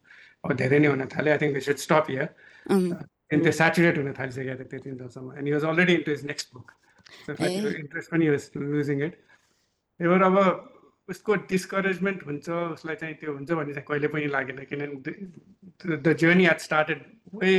अब 0.44 0.56
धेरै 0.56 0.78
नै 0.78 0.88
हुन 0.88 1.06
थाल्यो 1.14 1.32
I 1.32 1.38
think 1.38 1.54
we 1.54 1.60
should 1.68 1.84
stop 1.84 2.10
here 2.10 2.28
अनि 2.66 3.40
त्यो 3.42 3.52
saturate 3.52 3.98
हुन 3.98 4.12
थालिसकेको 4.18 4.58
थियो 4.58 4.66
त्यति 4.66 4.90
बेलासम्म 4.90 5.38
and 5.38 5.54
was 5.54 5.70
already 5.70 5.94
into 5.94 6.10
his 6.10 6.26
next 6.26 6.54
book 6.54 6.76
interest 7.30 8.10
पनि 8.10 8.28
वाज 8.28 8.50
लुजिङ 8.58 9.08
इट 9.08 9.16
एउटा 10.03 10.27
अब 10.31 10.37
उसको 11.09 11.35
डिस्करेजमेन्ट 11.51 12.19
हुन्छ 12.27 12.49
उसलाई 12.49 12.95
चाहिँ 13.01 13.15
त्यो 13.21 13.33
हुन्छ 13.33 13.51
भन्ने 13.51 13.73
चाहिँ 13.73 13.87
कहिले 13.87 14.07
पनि 14.13 14.27
लागेन 14.35 14.59
किनभने 14.69 15.97
the 16.05 16.13
journey 16.21 16.45
it 16.53 16.59
started 16.67 16.99
way 17.41 17.51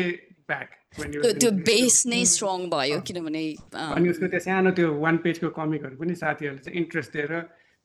back 0.48 0.70
त्यो 1.40 1.50
बेस 1.68 1.96
नै 2.12 2.24
स्ट्रङ 2.32 2.66
भयो 2.74 3.00
किनभने 3.10 3.42
अनि 3.82 4.08
उसको 4.14 4.26
त्यो 4.34 4.40
सानो 4.46 4.70
त्यो 4.78 4.88
वान 5.04 5.16
पेजको 5.26 5.50
कमिकहरू 5.58 5.96
पनि 6.00 6.14
साथीहरूले 6.22 6.62
चाहिँ 6.64 6.78
इन्ट्रेस्ट 6.82 7.12
दिएर 7.16 7.32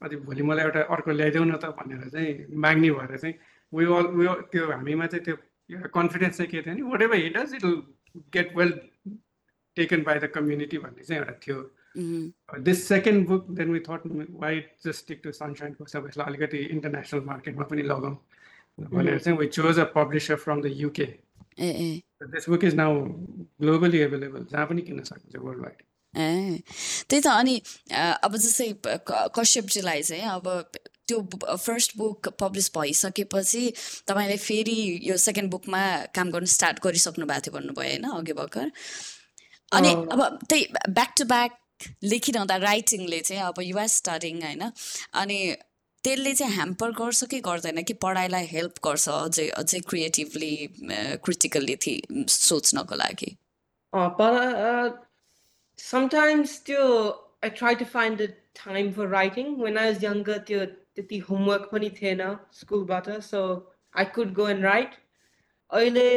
अझै 0.02 0.18
भोलि 0.28 0.44
मलाई 0.50 0.66
एउटा 0.66 0.82
अर्को 0.96 1.12
ल्याइदेऊ 1.20 1.44
न 1.44 1.56
त 1.64 1.76
भनेर 1.80 2.10
चाहिँ 2.16 2.60
माग्ने 2.66 2.92
भएर 3.00 3.18
चाहिँ 3.18 3.36
वी 3.74 3.86
अल 3.98 4.08
वी 4.20 4.28
त्यो 4.54 4.64
हामीमा 4.72 5.06
चाहिँ 5.14 5.24
त्यो 5.26 5.36
एउटा 5.70 5.90
कन्फिडेन्स 5.98 6.38
चाहिँ 6.38 6.52
के 6.52 6.62
थियो 6.62 6.74
भने 6.76 6.88
whatever 7.08 7.20
he'd 7.24 7.38
does 7.38 7.56
it 7.56 7.66
get 8.38 8.56
well 8.58 8.72
taken 9.78 10.04
by 10.08 10.20
the 10.20 10.32
community 10.38 10.78
भन्ने 10.86 11.04
चाहिँ 11.04 11.22
एउटा 11.22 11.36
थियो। 11.48 11.60
उम्, 11.96 12.32
this 12.64 12.88
second 12.88 13.28
book 13.28 13.50
then 13.52 13.72
we 13.72 13.80
thought 13.80 14.02
why 14.42 14.60
just 14.86 15.00
stick 15.00 15.22
to 15.24 15.32
सनसाइनको 15.32 15.86
सब 15.86 16.08
यसलाई 16.08 16.28
अलिकति 16.28 16.58
इन्टरनेसनल 16.58 17.22
मार्केटमा 17.26 17.64
पनि 17.64 17.82
लगाउँ 17.84 18.18
भनेर 18.78 19.20
चाहिँ 19.20 19.38
we 19.40 19.48
chose 19.48 19.80
a 19.80 19.84
publisher 19.96 20.36
from 20.36 20.62
the 20.62 20.74
UK 20.76 21.08
uh 21.60 21.70
uh 21.70 22.02
this 22.28 22.50
book 22.50 22.64
is 22.64 22.76
now 22.76 23.02
globally 23.62 24.00
available 24.00 24.46
जहाँ 24.52 24.66
पनि 24.68 24.82
किन्न 24.82 25.04
सकिन्छ 25.04 25.36
वर्ल्ड 25.38 25.62
वाइड 25.64 25.84
ए 26.14 26.62
त्यही 27.10 27.22
त 27.22 27.28
अनि 27.28 27.62
अब 28.24 28.36
जस्तै 28.38 28.70
कश्यपजीलाई 29.40 30.02
चाहिँ 30.04 30.24
अब 30.30 30.48
त्यो 31.08 31.20
फर्स्ट 31.58 31.98
बुक 31.98 32.28
पब्लिस 32.40 32.72
भइसकेपछि 32.78 33.64
तपाईँले 34.08 34.38
फेरि 34.38 34.78
यो 35.10 35.18
सेकेन्ड 35.18 35.52
बुकमा 35.52 35.82
काम 36.16 36.32
गर्नु 36.32 36.48
स्टार्ट 36.56 36.84
गरिसक्नु 36.84 37.26
भएको 37.26 37.42
थियो 37.48 37.58
भन्नुभयो 37.60 37.90
होइन 37.90 38.04
अघि 38.12 38.34
भर्खर? 38.34 38.72
अनि। 39.72 39.94
अब 40.14 40.40
त्यही 40.50 40.66
ब्याक 40.90 41.14
टु 41.18 41.26
ब्याक 41.26 41.58
लेखिरहँदा 42.04 42.56
राइटिङले 42.66 43.20
चाहिँ 43.22 43.44
अब 43.44 43.62
युआर 43.64 43.88
स्टार्टिङ 43.96 44.42
होइन। 44.44 44.72
अनि 45.14 45.40
त्यसले 46.04 46.34
चाहिँ 46.34 46.54
ह्याम्पर 46.56 46.92
गर्छ 46.98 47.24
कि 47.32 47.40
गर्दैन 47.46 47.84
कि 47.84 47.94
पढाइलाई 48.04 48.46
हेल्प 48.48 48.76
गर्छ 48.86 49.10
अझै 49.10 49.48
अझै 49.62 49.80
क्रिएटिभली 49.90 50.54
क्रिटिकल्ली 51.26 51.76
सोच्नको 52.30 52.96
लागि। 52.96 53.32
समटाइम्स 55.80 56.62
त्यो 56.66 56.86
I 57.44 57.50
try 57.58 57.76
to 57.76 57.86
find 57.92 58.16
the 58.16 58.28
time 58.64 58.92
for 58.94 59.08
writing 59.10 59.56
when 59.64 59.78
I 59.78 59.92
is 59.92 60.04
young 60.04 60.24
त्यो 60.30 60.66
त्यति 60.66 61.18
होमवर्क 61.28 61.70
पनि 61.72 61.90
थिएन 62.02 62.24
स्कुलबाट 62.54 63.10
so 63.28 63.44
I 63.96 64.06
could 64.16 64.34
go 64.34 64.48
and 64.50 64.64
write 64.64 64.98
अहिले 65.72 66.10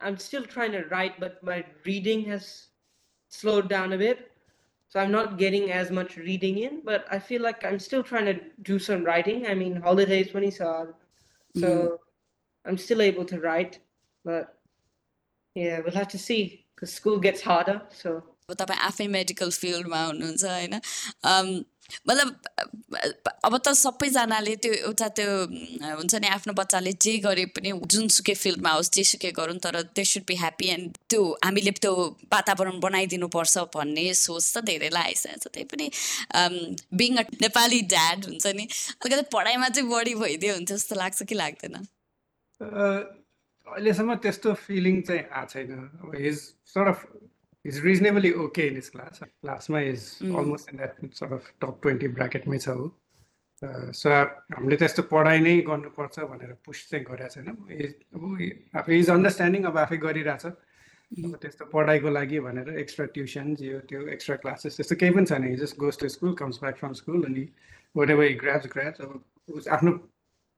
I 0.00 0.10
am 0.10 0.16
still 0.26 0.44
try 0.52 0.68
to 0.68 0.82
write 0.90 1.20
but 1.20 1.44
my 1.44 1.64
reading 1.86 2.28
has 2.30 2.50
slow 3.32 3.60
down 3.72 3.92
uh 3.92 3.96
with 4.02 4.28
So 4.92 5.00
I'm 5.00 5.10
not 5.10 5.38
getting 5.38 5.72
as 5.72 5.90
much 5.90 6.18
reading 6.18 6.58
in, 6.58 6.82
but 6.84 7.06
I 7.10 7.18
feel 7.18 7.40
like 7.40 7.64
I'm 7.64 7.78
still 7.78 8.02
trying 8.02 8.26
to 8.26 8.38
do 8.60 8.78
some 8.78 9.02
writing. 9.02 9.46
I 9.46 9.54
mean, 9.54 9.76
holidays 9.76 10.34
when 10.34 10.42
saw, 10.50 10.84
so 11.56 11.66
mm-hmm. 11.66 12.68
I'm 12.68 12.76
still 12.76 13.00
able 13.00 13.24
to 13.24 13.40
write, 13.40 13.78
but 14.22 14.58
yeah, 15.54 15.80
we'll 15.80 15.94
have 15.94 16.08
to 16.08 16.18
see 16.18 16.66
because 16.74 16.92
school 16.92 17.18
gets 17.18 17.40
harder. 17.40 17.80
So 17.88 18.22
तपाईँ 18.48 18.80
आफै 18.88 19.06
medical 19.18 19.50
फिल्डमा 19.50 20.00
हुनुहुन्छ 20.04 20.44
होइन? 20.44 20.74
मतलब 22.08 22.28
अब 23.44 23.56
त 23.56 23.72
सबैजनाले 23.76 24.54
त्यो 24.64 24.72
एउटा 24.72 25.08
त्यो 25.18 25.30
हुन्छ 25.98 26.14
नि 26.24 26.28
आफ्नो 26.34 26.52
बच्चाले 26.60 26.92
जे 27.04 27.12
गरे 27.26 27.44
पनि 27.56 27.72
जुनसुकै 27.92 28.34
फिल्डमा 28.42 28.70
होस् 28.72 28.90
जेसुकै 28.96 29.30
गरौँ 29.38 29.58
तर 29.64 29.76
they 29.96 30.04
should 30.04 30.24
be 30.28 30.34
happy 30.42 30.66
and 30.74 30.96
त्यो 31.10 31.20
हामीले 31.44 31.72
त्यो 31.82 31.92
वातावरण 32.32 32.80
बनाइदिनुपर्छ 32.80 33.54
भन्ने 33.76 34.04
सोच 34.14 34.44
त 34.54 34.64
धेरैलाई 34.70 35.12
आइसकेको 35.12 35.38
छ। 35.42 35.52
त्यही 35.52 35.66
पनि 35.72 35.86
बिङ 36.96 37.10
अ 37.16 37.24
नेपाली 37.44 37.80
ड्याड 37.92 38.18
हुन्छ 38.24 38.46
नि 38.56 38.64
अलिकति 39.04 39.24
पढाइमा 39.36 39.68
चाहिँ 39.68 39.88
बढी 39.90 40.14
भइदियो 40.24 40.52
हुन्छ 40.54 40.72
जस्तो 40.72 40.94
लाग्छ 40.96 41.22
कि 41.28 41.34
लाग्दैन? 41.34 41.76
अहिलेसम्म 43.66 44.14
त्यस्तो 44.24 44.54
फिलिङ 44.64 44.96
चाहिँ 45.02 45.22
आएको 45.28 45.52
छैन। 45.52 45.70
अब 46.02 46.10
his 46.24 46.38
Sort 47.61 47.65
of 47.65 47.65
is 47.65 47.85
reasonably 47.85 48.31
okay 48.43 48.67
in 48.67 48.75
his 48.75 48.89
class 48.89 49.19
क्लासमा 49.23 49.79
is 49.81 50.07
Mm. 50.23 50.37
Almost 50.39 50.69
in 50.71 50.77
that 50.77 51.13
sort 51.19 51.33
of 51.33 51.51
top 51.61 51.79
twenty 51.81 52.07
ब्राकेटमै 52.19 52.57
छ 52.57 52.69
हो 52.69 52.87
सो 53.99 54.09
हामीले 54.55 54.75
त्यस्तो 54.77 55.03
पढाइ 55.11 55.39
नै 55.39 55.53
गर्नुपर्छ 55.67 56.19
भनेर 56.31 56.53
पुस 56.65 56.87
चाहिँ 56.89 57.05
गरेको 57.05 57.29
छैन 57.33 57.47
He- 57.69 57.93
अब 58.15 58.77
आफै 58.81 58.99
इज 58.99 59.09
अन्डरस्ट्यान्डिङ 59.09 59.63
अब 59.71 59.77
आफै 59.85 59.97
गरिरहेछ 60.05 60.45
अब 60.45 61.35
त्यस्तो 61.41 61.65
पढाइको 61.73 62.09
लागि 62.09 62.39
भनेर 62.47 62.69
एक्स्ट्रा 62.79 63.05
ट्युसन्स 63.17 63.61
यो 63.61 63.79
त्यो 63.89 64.07
एक्स्ट्रा 64.15 64.35
क्लासेस 64.45 64.75
त्यस्तो 64.77 64.95
केही 65.03 65.11
पनि 65.17 65.25
छैन 65.25 65.55
just 65.63 65.77
goes 65.79 65.97
to 65.99 66.09
school 66.15 66.33
comes 66.43 66.59
back 66.63 66.77
from 66.77 66.93
school 67.01 67.23
अनि 67.31 67.47
वाट 67.95 68.09
एभर 68.09 68.33
ग्राप्स 68.43 68.67
ग्राप्स 68.73 69.01
अब 69.01 69.23
उस 69.49 69.67
आफ्नो 69.77 69.91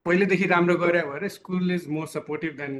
पहिलेदेखि 0.05 0.45
राम्रो 0.53 0.75
गरे 0.83 1.01
भएर 1.09 1.27
school 1.39 1.71
is 1.71 1.87
more 1.97 2.07
supportive 2.07 2.55
then 2.57 2.79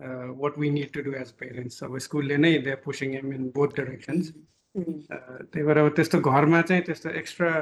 what 0.00 0.58
we 0.58 0.70
need 0.70 0.92
to 0.92 1.00
do 1.00 1.12
as 1.12 1.30
parents 1.32 1.82
अब 1.84 1.98
स्कुलले 1.98 2.36
नै 2.36 2.52
they 2.58 2.74
pushing 2.84 3.14
them 3.14 3.32
in 3.32 3.48
both 3.54 3.76
directions 3.76 4.32
त्यही 4.74 5.62
भएर 5.62 5.78
अब 5.78 5.88
त्यस्तो 5.96 6.20
घरमा 6.20 6.62
चाहिँ 6.62 6.82
त्यस्तो 6.82 7.10
एक्स्ट्रा 7.10 7.52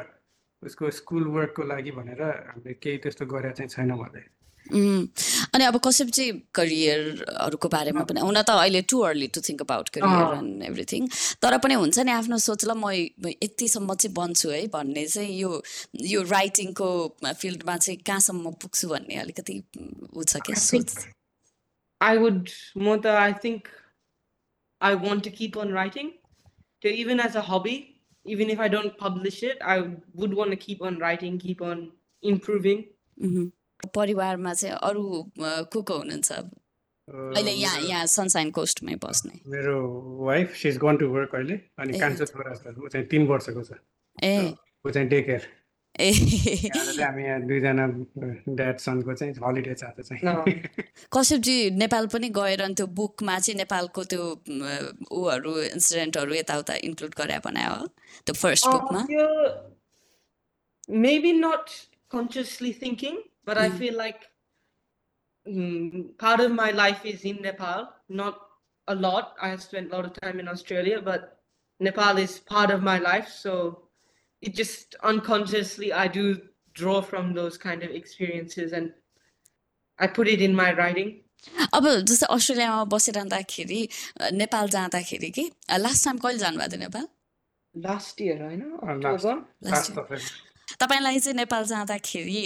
उसको 0.63 0.91
स्कुल 0.91 1.25
वर्कको 1.29 1.63
लागि 1.63 1.91
भनेर 1.91 2.23
हामीले 2.23 2.75
केही 2.75 2.99
त्यस्तो 2.99 3.27
गरेर 3.27 3.53
चाहिँ 3.53 3.69
छैन 3.69 3.97
भन्दै 3.97 4.25
अनि 4.67 5.65
अब 5.65 5.77
कसैको 5.77 6.11
चाहिँ 6.11 6.33
करियरहरूको 6.55 7.69
बारेमा 7.69 8.03
पनि 8.05 8.21
हुन 8.21 8.43
त 8.43 8.51
अहिले 8.53 8.83
too 8.83 9.01
early 9.01 9.27
to 9.29 9.41
think 9.41 9.61
about 9.61 9.89
career. 9.89 10.37
And 10.37 10.63
everything 10.63 11.09
तर 11.43 11.59
पनि 11.59 11.75
हुन्छ 11.75 11.99
नि 11.99 12.13
आफ्नो 12.13 12.39
सोचलाई 12.39 13.03
म 13.19 13.33
यतिसम्म 13.43 13.95
चाहिँ 13.95 14.15
बन्छु 14.15 14.51
है 14.51 14.67
भन्ने 14.69 15.07
चाहिँ 15.07 15.35
यो 15.39 15.51
यो 16.07 16.23
राइटिङको 16.31 16.89
फिल्डमा 17.25 17.77
चाहिँ 17.77 17.99
कहाँसम्म 18.07 18.53
पुग्छु 18.63 18.89
भन्ने 18.89 19.17
अलिकति 19.17 19.63
ऊ 20.15 20.23
छ 20.25 20.47
क्या 20.47 20.57
सोच 20.61 21.22
I 22.11 22.13
would 22.23 22.53
more 22.85 22.99
the 23.07 23.17
I 23.23 23.33
think 23.33 23.69
I 24.81 24.95
want 25.07 25.25
to 25.25 25.33
keep 25.41 25.57
on 25.65 25.75
writing. 25.79 26.13
So 26.83 26.89
even 27.03 27.21
as 27.27 27.37
a 27.37 27.43
hobby, 27.51 27.77
even 28.27 28.51
if 28.51 28.63
I 28.67 28.69
don't 28.69 28.97
publish 29.05 29.43
it, 29.51 29.63
I 29.75 29.77
would 30.15 30.35
want 30.41 30.51
to 30.51 30.59
keep 30.65 30.83
on 30.83 30.99
writing, 31.05 31.39
keep 31.39 31.63
on 31.63 31.85
improving. 32.23 32.83
परिवारमा 33.95 34.53
चाहिँ 34.55 34.77
अरू 34.89 35.05
को 35.39 35.83
को 35.83 35.95
हुनुहुन्छ? 35.99 36.33
अहिले 37.09 37.53
यहाँ 37.53 37.81
यहाँ 37.83 38.07
sunshine 38.07 38.51
कोस्टमै 38.57 38.95
बस्ने 39.03 39.41
मेरो 39.53 39.75
wife 40.27 40.55
she 40.57 40.69
is 40.69 40.77
gone 40.85 40.97
to 40.97 41.07
work 41.15 41.35
अहिले 41.35 41.55
अनि। 41.79 41.99
कान्छो 41.99 42.25
छोरा 42.31 42.55
छ 42.55 42.75
ऊ 42.79 42.89
चाहिँ 42.89 43.07
तिन 43.11 43.27
वर्षको 43.27 43.63
छ 43.63 43.79
ए 44.23 44.55
ऊ 44.87 44.91
चाहिँ 44.91 45.09
डे 45.09 45.21
केयर 45.23 45.43
कश्यपजी 51.13 51.71
नेपाल 51.71 52.07
पनि 52.07 52.29
गएर 52.29 52.63
अनि 52.63 52.75
त्यो 52.75 52.87
बुकमा 52.87 53.39
चाहिँ 53.39 53.57
नेपालको 53.59 54.05
त्यो 54.05 54.25
ऊहरू 55.13 55.53
इन्सिडेन्टहरू 55.61 56.35
यताउता 56.35 56.75
इन्क्लुड 56.83 57.15
गरे 57.15 57.39
बनायो 57.45 57.75
हो 57.75 57.87
त्यो 58.27 58.35
फर्स्ट 58.35 58.67
बुकमा? 58.67 59.05
Maybe 60.91 61.33
not 61.33 61.77
consciously 62.11 62.73
thinking 62.83 63.21
but 63.49 63.59
I 63.59 63.71
feel 63.79 63.97
like 63.97 64.17
part 66.21 66.41
of 66.41 66.51
my 66.53 66.73
life 66.73 67.07
is 67.07 67.27
in 67.27 67.39
Nepal 67.43 67.87
not 68.17 68.43
a 68.89 68.95
lot 69.01 69.39
I 69.41 69.57
spend 69.59 69.95
lot 69.95 70.05
of 70.05 70.19
time 70.21 70.41
in 70.41 70.47
Australia 70.47 70.99
but 71.13 71.31
Nepal 71.81 72.19
is 72.19 72.39
part 72.51 72.71
of 72.71 72.81
my 72.81 72.99
life 73.01 73.25
so 73.37 73.55
it 74.43 74.55
just 74.55 74.97
unconsciously, 75.03 75.93
I 75.93 76.09
do 76.09 76.25
draw 76.75 77.01
from 77.01 77.33
those 77.35 77.57
kind 77.57 77.83
of 77.83 77.91
experiences 77.91 78.73
and 78.73 78.93
I 79.99 80.07
put 80.07 80.29
it 80.29 80.41
in 80.43 80.55
my 80.63 80.73
writing. 80.73 81.11
अब 81.75 81.87
जस्तै 82.09 82.27
अस्ट्रेलियामा 82.35 82.85
बसिरहँदाखेरि 82.91 83.81
नेपाल 84.41 84.69
जाँदाखेरि 84.75 85.31
कि 85.39 85.45
last 85.85 86.05
time 86.05 86.19
कहिले 86.25 86.39
जानुभएको 86.39 86.71
थियो 86.73 86.81
Nepal 86.87 87.09
Last 87.75 88.21
year, 88.21 88.37
I 88.47 88.57
तपाईँलाई 90.81 91.19
चाहिँ 91.19 91.37
नेपाल 91.37 91.65
जाँदाखेरि 91.73 92.41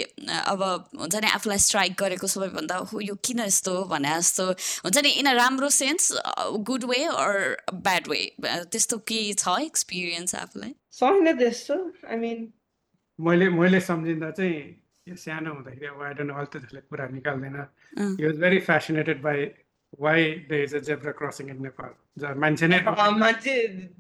अब 0.53 0.63
हुन्छ 0.99 1.15
नि 1.23 1.29
आफूलाई 1.37 1.59
स्ट्राइक 1.67 1.93
गरेको 2.03 2.27
सबैभन्दा 2.27 2.77
"हो, 2.77 3.01
यो 3.01 3.15
किन 3.27 3.41
यस्तो 3.41 3.75
भने 3.93 4.15
जस्तो 4.19 4.45
हुन्छ 4.85 4.99
नि 5.05 5.11
इन 5.21 5.27
अ 5.27 5.33
राम्रो 5.43 5.69
sense 5.71 6.13
good 6.71 6.85
way 6.91 7.05
or 7.05 7.37
bad 7.87 8.09
way 8.09 8.21
त्यस्तो 8.73 8.99
केही 9.11 9.33
छ 9.35 9.59
एक्सपिरियन्स 9.69 10.35
आफूलाई 10.35 10.75
mean, 12.17 12.53
मैले 13.19 13.49
मैले 13.51 13.81
सम्झिँदा 13.81 14.31
चाहिँ 14.31 14.59
यो 15.09 15.17
सानो 15.17 15.53
हुँदाखेरि 15.55 15.87
अब 15.87 16.03
आई 16.03 16.15
डोन्ट 16.15 16.31
नो 16.31 16.35
अहिले 16.35 16.51
त 16.53 16.63
त्यसले 16.63 16.81
कुरा 16.91 17.07
निकाल्दैन। 17.17 17.57
He 18.19 18.25
was 18.27 18.37
very 18.41 18.59
fascinated 18.69 19.23
by 19.23 19.45
why 20.01 20.25
there 20.51 20.63
is 20.65 20.75
a 20.75 20.79
zebra 20.89 21.13
crossing 21.21 21.51
in 21.51 21.63
Nepal 21.63 21.93
मान्छे 22.45 22.67
नै 22.67 22.81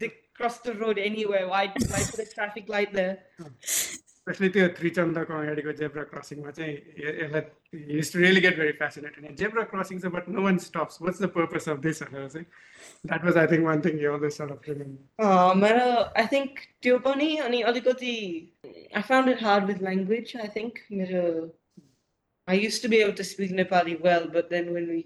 they 0.00 0.11
cross 0.38 0.59
the 0.64 0.73
road 0.75 0.99
anywhere. 0.99 1.47
Why, 1.49 1.73
why 1.92 2.00
put 2.11 2.18
a 2.21 2.26
traffic 2.35 2.68
light 2.68 2.92
there? 2.92 3.14
Specially 4.25 4.48
त्यो 4.55 4.67
त्रिचन्द्रको 4.79 5.34
अगाडिको 5.41 5.72
जेब्रा 5.81 6.03
क्रसिङमा 6.13 6.51
चाहिँ 6.58 6.74
य- 7.03 7.15
यसलाई 7.22 7.96
used 7.98 8.12
to 8.13 8.20
really 8.20 8.41
get 8.46 8.58
very 8.60 8.72
fascinated 8.81 9.36
zebra 9.41 9.63
crossing 9.74 10.00
छ 10.03 10.12
but 10.15 10.27
no 10.36 10.43
one 10.48 10.58
stops 10.65 11.01
what's 11.01 11.22
the 11.22 11.29
purpose 11.38 11.70
of 11.74 11.79
this 11.86 12.01
भनेर 12.03 12.27
चाहिँ 12.36 12.46
that 13.05 13.25
was 13.29 13.38
I 13.43 13.48
think 13.53 13.65
one 13.70 13.81
thing 13.86 14.00
you 14.03 14.13
always 14.17 14.34
sort 14.41 14.51
of 14.58 14.70
remember 14.72 15.25
Uh, 15.29 15.53
मेरो 15.63 15.88
I 16.24 16.25
think 16.36 16.62
त्यो 16.88 17.00
पनि 17.08 17.29
अनि 17.48 17.62
अलिकति 17.74 18.13
I 19.00 19.01
found 19.12 19.29
it 19.36 19.39
hard 19.48 19.67
with 19.72 19.81
language. 19.89 20.36
I 20.46 20.48
think 20.58 20.79
मेरो 21.01 21.25
I 22.48 22.55
used 22.67 22.81
to 22.84 22.89
be 22.93 23.01
able 23.01 23.17
to 23.17 23.24
speak 23.31 23.51
Nepali 23.58 23.98
well, 24.05 24.24
but 24.38 24.50
then 24.53 24.72
when 24.77 24.88
we 24.93 25.01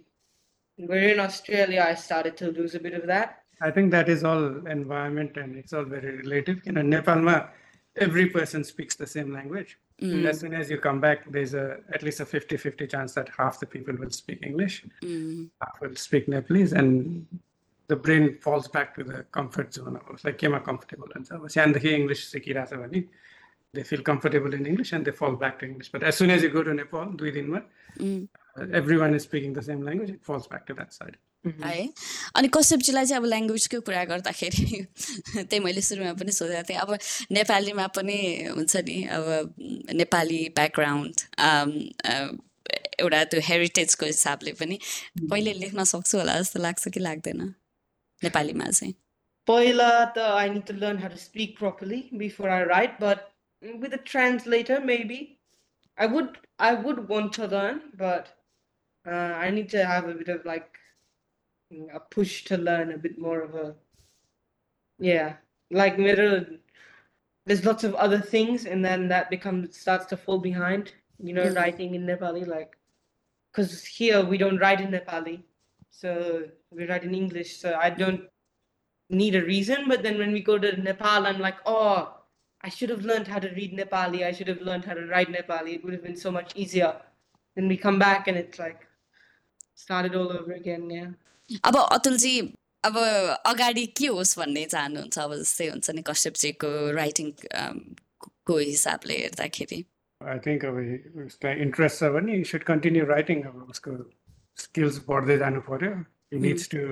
were 0.80 1.02
in 1.10 1.20
Australia, 1.24 1.82
I 1.88 1.96
started 2.04 2.38
to 2.38 2.48
lose 2.60 2.76
a 2.76 2.80
bit 2.86 2.94
of 3.00 3.04
that. 3.12 3.36
I 3.62 3.70
think 3.76 3.92
that 3.92 4.10
is 4.14 4.24
all 4.30 4.46
environment 4.74 5.38
and 5.42 5.56
it's 5.60 5.74
all 5.80 5.86
very 5.92 6.14
relative. 6.22 6.58
You 6.66 6.74
know, 6.78 6.82
Nepalma, 6.94 7.36
every 7.97 8.27
person 8.27 8.65
speaks 8.65 8.95
the 8.97 9.07
same 9.07 9.33
language. 9.33 9.79
Mm. 10.01 10.27
As 10.27 10.41
soon 10.41 10.55
as 10.55 10.71
you 10.71 10.79
come 10.79 11.01
back, 11.01 11.31
there's 11.31 11.55
a 11.55 11.79
at 11.93 12.03
least 12.03 12.21
a 12.21 12.27
50 12.27 12.57
50 12.57 12.87
chance 12.87 13.13
that 13.15 13.29
half 13.37 13.61
the 13.61 13.67
people 13.67 13.95
will 13.97 14.11
speak 14.11 14.39
English, 14.43 14.85
mm. 15.03 15.51
half 15.61 15.81
will 15.81 15.95
speak 15.97 16.27
Nepalese, 16.29 16.73
and 16.73 17.27
the 17.89 17.97
brain 17.97 18.39
falls 18.41 18.69
back 18.69 18.95
to 18.95 19.05
the 19.05 19.25
comfort 19.33 19.75
zone. 19.75 19.99
I 19.99 20.13
was 20.13 20.25
like, 20.25 20.39
Kema 20.39 20.65
comfortable. 20.65 21.09
And 21.15 21.27
so 21.27 21.35
English, 21.97 22.31
they 23.73 23.83
feel 23.83 24.03
comfortable 24.03 24.55
in 24.55 24.65
English 24.67 24.93
and 24.93 25.05
they 25.05 25.11
fall 25.11 25.35
back 25.37 25.59
to 25.59 25.67
English. 25.67 25.91
But 25.91 26.03
as 26.05 26.17
soon 26.17 26.31
as 26.31 26.43
you 26.43 26.51
go 26.51 26.63
to 26.63 26.73
Nepal, 26.73 27.07
do 27.07 27.25
it 27.25 27.37
in 27.37 27.51
one. 27.51 27.65
Mm. 27.99 28.29
Everyone 28.59 29.15
is 29.15 29.23
speaking 29.23 29.53
the 29.53 29.63
same 29.63 29.83
language, 29.83 30.11
it 30.11 30.25
falls 30.25 30.47
back 30.47 30.67
to 30.67 30.75
that 30.75 30.93
side. 30.93 31.17
है 31.65 31.89
अनि 32.37 32.49
कश्यपजीलाई 32.55 33.07
चाहिँ 33.07 33.21
अब 33.23 33.27
ल्याङ्ग्वेजको 33.27 33.81
कुरा 33.81 34.05
गर्दाखेरि 34.05 34.65
त्यही 35.49 35.61
मैले 35.65 35.81
सुरुमा 35.81 36.13
पनि 36.21 36.33
सोधेको 36.39 36.63
थिएँ 36.69 36.79
अब 36.79 36.91
नेपालीमा 37.33 37.87
पनि 37.97 38.17
हुन्छ 38.57 38.77
नि 38.89 38.97
अब 39.17 39.55
नेपाली 40.01 40.41
ब्याकग्राउन्ड 40.59 41.17
एउटा 43.01 43.23
त्यो 43.33 43.41
हेरिटेजको 43.49 44.07
हिसाबले 44.07 44.53
पनि 44.61 44.79
कहिले 45.17 45.53
लेख्न 45.65 45.85
सक्छु 45.93 46.19
होला 46.19 46.35
जस्तो 46.41 46.61
लाग्छ 46.61 46.89
कि 46.95 47.01
लाग्दैन 47.01 47.41
नेपालीमा 48.25 48.67
चाहिँ 48.71 48.95
पहिला 49.47 49.91
त 50.17 50.19
I 50.43 50.49
need 50.49 50.67
to 50.67 50.77
learn 50.83 50.99
how 50.99 51.09
to 51.09 51.21
speak 51.25 51.57
properly 51.59 52.03
before 52.25 52.51
I 52.51 52.63
write, 52.65 53.01
but 53.01 53.33
with 53.63 53.95
a 53.95 54.03
translator, 54.13 54.79
maybe. 54.93 55.39
I 55.99 56.07
would 56.07 56.37
I 56.59 56.75
would 56.75 57.09
want 57.09 57.33
to 57.39 57.47
learn, 57.47 57.81
but 58.03 58.29
uh, 59.07 59.11
I 59.11 59.51
need 59.51 59.71
to 59.71 59.85
have 59.85 60.09
a 60.09 60.15
bit 60.15 60.29
of 60.29 60.45
like 60.45 60.79
mm, 61.73 61.95
a 61.95 62.01
push 62.01 62.45
to 62.45 62.57
learn 62.57 62.93
a 62.93 62.99
bit 62.99 63.19
more 63.19 63.41
of 63.41 63.55
a 63.55 63.75
yeah, 64.99 65.37
like 65.71 65.99
middle. 65.99 66.45
There's 67.47 67.65
lots 67.65 67.85
of 67.85 67.95
other 67.95 68.21
things, 68.21 68.67
and 68.67 68.85
then 68.85 69.09
that 69.09 69.31
becomes 69.31 69.77
starts 69.79 70.07
to 70.07 70.17
fall 70.17 70.39
behind. 70.39 70.93
You 71.19 71.35
know, 71.35 71.51
Mm. 71.51 71.57
writing 71.57 71.95
in 71.95 72.07
Nepali, 72.07 72.47
like 72.47 72.77
because 73.53 73.85
here 73.85 74.25
we 74.25 74.39
don't 74.39 74.59
write 74.59 74.81
in 74.81 74.91
Nepali, 74.91 75.43
so 75.91 76.49
we 76.71 76.87
write 76.87 77.05
in 77.05 77.15
English. 77.15 77.57
So 77.59 77.75
I 77.75 77.91
don't 77.91 78.29
need 79.11 79.35
a 79.35 79.45
reason. 79.45 79.89
But 79.89 80.03
then 80.03 80.19
when 80.19 80.33
we 80.33 80.41
go 80.43 80.59
to 80.59 80.77
Nepal, 80.81 81.27
I'm 81.27 81.41
like, 81.41 81.57
oh, 81.67 82.17
I 82.63 82.69
should 82.69 82.91
have 82.91 83.05
learned 83.05 83.29
how 83.29 83.39
to 83.39 83.51
read 83.51 83.77
Nepali. 83.77 84.25
I 84.25 84.33
should 84.33 84.49
have 84.49 84.61
learned 84.63 84.85
how 84.85 84.95
to 84.95 85.07
write 85.07 85.29
Nepali. 85.33 85.75
It 85.75 85.85
would 85.85 85.93
have 85.95 86.03
been 86.05 86.17
so 86.17 86.31
much 86.31 86.55
easier. 86.57 87.01
Then 87.57 87.69
we 87.69 87.77
come 87.77 87.99
back 87.99 88.29
and 88.29 88.37
it's 88.39 88.59
like 88.59 88.87
started 89.83 90.15
all 90.15 90.33
over 90.39 90.53
again. 90.53 90.91
Yeah. 90.91 91.11
अब 91.65 91.77
अतुलजी 91.77 92.35
अब 92.85 92.97
अगाडि 93.53 93.87
के 94.01 94.07
होस् 94.17 94.39
भन्ने 94.39 94.65
चाहनुहुन्छ 94.75 95.19
अब 95.19 95.33
जस्तै 95.43 95.69
हुन्छ 95.71 95.91
नि 95.97 96.03
कश्यपजीको 96.11 96.71
राइटिङ 97.01 97.33
को 98.47 98.59
हिसाबले 98.59 99.17
हेर्दाखेरि 99.23 99.85
I 100.21 100.39
think 100.45 100.65
अब 100.69 100.77
उसलाई 101.27 101.55
इन्ट्रेस्ट 101.67 101.99
छ 101.99 102.13
भने 102.15 102.37
यु 102.39 102.45
सुड 102.53 102.65
कन्टिन्यू 102.71 103.05
राइटिङ 103.11 103.43
अब 103.51 103.71
उसको 103.75 103.97
स्किल्स 104.65 104.99
बढ्दै 105.09 105.37
जानु 105.45 105.61
पर्यो 105.69 105.93
he 106.33 106.39
needs 106.47 106.69
to 106.75 106.85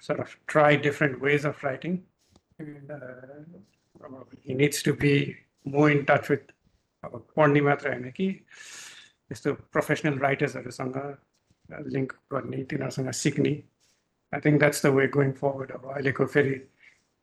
sort 0.00 0.20
of 0.20 0.36
try 0.46 0.76
different 0.76 1.20
ways 1.20 1.44
of 1.44 1.62
writing. 1.62 2.02
And, 2.58 2.90
uh, 2.90 4.24
he 4.42 4.54
needs 4.54 4.82
to 4.82 4.92
be 4.94 5.36
more 5.64 5.90
in 5.90 6.04
touch 6.06 6.28
with 6.28 6.50
अब 7.04 7.26
पढ्ने 7.36 7.60
मात्र 7.60 7.88
होइन 7.88 8.10
कि 8.10 8.28
यस्तो 9.31 9.53
प्रोफेसनल 9.77 10.19
राइटर्सहरूसँग 10.25 10.99
लिङ्क 11.95 12.13
गर्ने 12.33 12.63
तिनीहरूसँग 12.73 13.11
सिक्ने 13.23 13.55
I 14.33 14.39
think 14.45 14.59
that's 14.59 14.85
the 14.85 14.93
way 14.99 15.07
going 15.17 15.31
forward 15.41 15.71
अब 15.79 15.89
अहिलेको 15.95 16.25
फेरि 16.35 16.55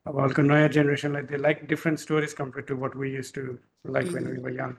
अब 0.05 0.19
अहिलेको 0.19 0.41
नयाँ 0.49 0.69
जेनेरेसनलाई 0.77 1.31
they 1.31 1.37
like 1.47 1.65
different 1.69 1.99
stories 1.99 2.33
compare 2.41 2.65
to 2.67 2.77
what 2.83 2.95
we 3.03 3.13
used 3.15 3.33
to 3.33 3.47
like 3.99 4.07
when 4.17 4.27
we 4.27 4.37
were 4.47 4.59
young 4.59 4.75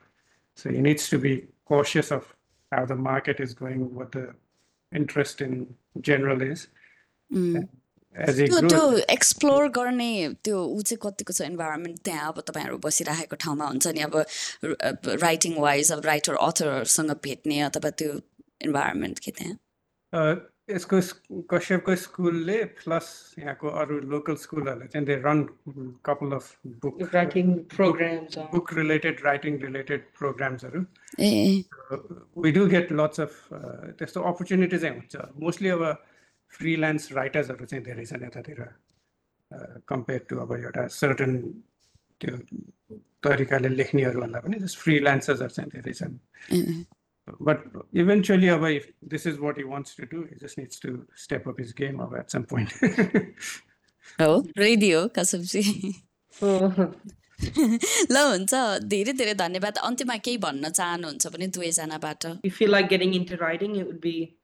so 0.57 0.69
he 0.69 0.81
needs 0.89 1.11
to 1.11 1.19
be 1.25 1.35
cautious 1.65 2.11
of 2.11 2.35
how 2.71 2.85
the 2.85 2.95
market 2.95 3.39
is 3.39 3.53
going, 3.53 3.93
what 3.93 4.11
the 4.11 4.33
interest 4.91 5.41
in 5.41 5.75
general 6.01 6.41
is. 6.41 6.67
त्यो 8.16 8.60
त्यो 8.68 8.98
explore 9.10 9.68
गर्ने 9.68 10.34
त्यो 10.44 10.64
ऊ 10.64 10.80
चाहिँ 10.82 10.98
कतिको 11.02 11.32
छ 11.32 11.40
environment 11.40 11.98
त्यहाँ 12.04 12.32
अब 12.32 12.40
तपाईँहरू 12.40 12.78
बसिरहेको 12.78 13.36
ठाउँमा 13.36 13.66
हुन्छ 13.66 13.86
नि 13.86 14.00
अब 14.00 14.24
राइटिङ 15.22 15.58
वाइज 15.60 15.92
अब 15.92 16.04
राइटर 16.04 16.34
अथरहरूसँग 16.34 17.10
भेट्ने 17.10 17.60
अथवा 17.60 17.90
त्यो 17.90 18.20
इन्भाइरोमेन्ट 18.62 19.18
के 19.18 19.30
त्यहाँ? 19.30 20.34
यसको 20.70 21.00
स्क- 21.00 21.42
कश्यपको 21.50 21.94
स्कुलले 21.96 22.64
प्लस 22.64 23.34
यहाँको 23.38 23.68
अरू 23.68 24.00
लोकल 24.00 24.34
स्कुलहरूले 24.34 24.86
चाहिँ 24.86 25.06
they 25.06 25.14
run 25.14 25.42
couple 26.04 26.32
of 26.32 26.58
book 26.66 26.98
programs. 27.76 28.36
Or, 28.36 28.48
book 28.52 28.74
related 28.74 29.20
writing 29.24 29.60
related 29.62 30.00
प्रोग्राम्सहरू 30.18 30.80
we 32.42 32.52
do 32.52 32.66
get 32.66 32.92
lots 32.92 33.20
of 33.20 33.48
त्यस्तो 33.98 34.22
अपर्च्युनिटी 34.22 34.78
चाहिँ 34.78 34.94
हुन्छ। 34.94 35.16
मोस्टली 35.40 35.68
अब 35.68 35.82
फ्रिल्यान्स 36.50 37.12
राइटर्सहरू 37.12 37.66
चाहिँ 37.66 37.84
धेरै 37.84 38.04
छन् 38.04 38.24
यतातिर 38.24 38.60
कम्पेयर 39.88 40.26
टु 40.30 40.36
अब 40.38 40.52
एउटा 40.56 40.86
सर्टन 41.00 41.36
त्यो 42.20 42.36
तरिकाले 43.24 43.68
लेख्नेहरूभन्दा 43.68 44.40
पनि 44.40 44.58
जस्ट 44.58 44.78
फ्रिल्यान्सर्सहरू 44.78 45.48
चाहिँ 45.48 45.70
धेरै 45.70 45.92
छन्। 45.92 46.84
But 47.40 47.58
eventually, 47.92 48.48
अब 48.48 48.62
this 49.02 49.26
is 49.26 49.38
what 49.38 49.58
he 49.58 49.64
wants 49.64 49.94
to 49.96 50.06
do, 50.06 50.26
he 50.30 50.36
just 50.36 50.56
needs 50.56 50.78
to 50.80 51.06
step 51.14 51.46
up 51.46 51.58
his 51.58 51.72
game 51.72 52.00
up 52.00 52.14
at 52.14 52.30
some 52.30 52.44
point. 52.44 52.72
हो 54.20 54.36
रेडियो 54.58 55.06
कसमजी 55.08 55.62
ल 58.10 58.16
हुन्छ। 58.16 58.54
धेरै 58.88 59.12
धेरै 59.12 59.34
धन्यवाद। 59.34 59.76
अन्त्यमा 59.88 60.16
केही 60.26 60.38
भन्न 60.38 60.70
चाहनुहुन्छ 60.70 61.26
भने 61.34 61.46
दुवैजनाबाट? 61.56 62.26
You 62.44 62.50
feel 62.50 62.70
like 62.70 62.88
getting 62.88 63.14
into 63.14 63.36
writing, 63.36 63.76
it 63.76 63.86
would 63.86 64.00
be 64.00 64.37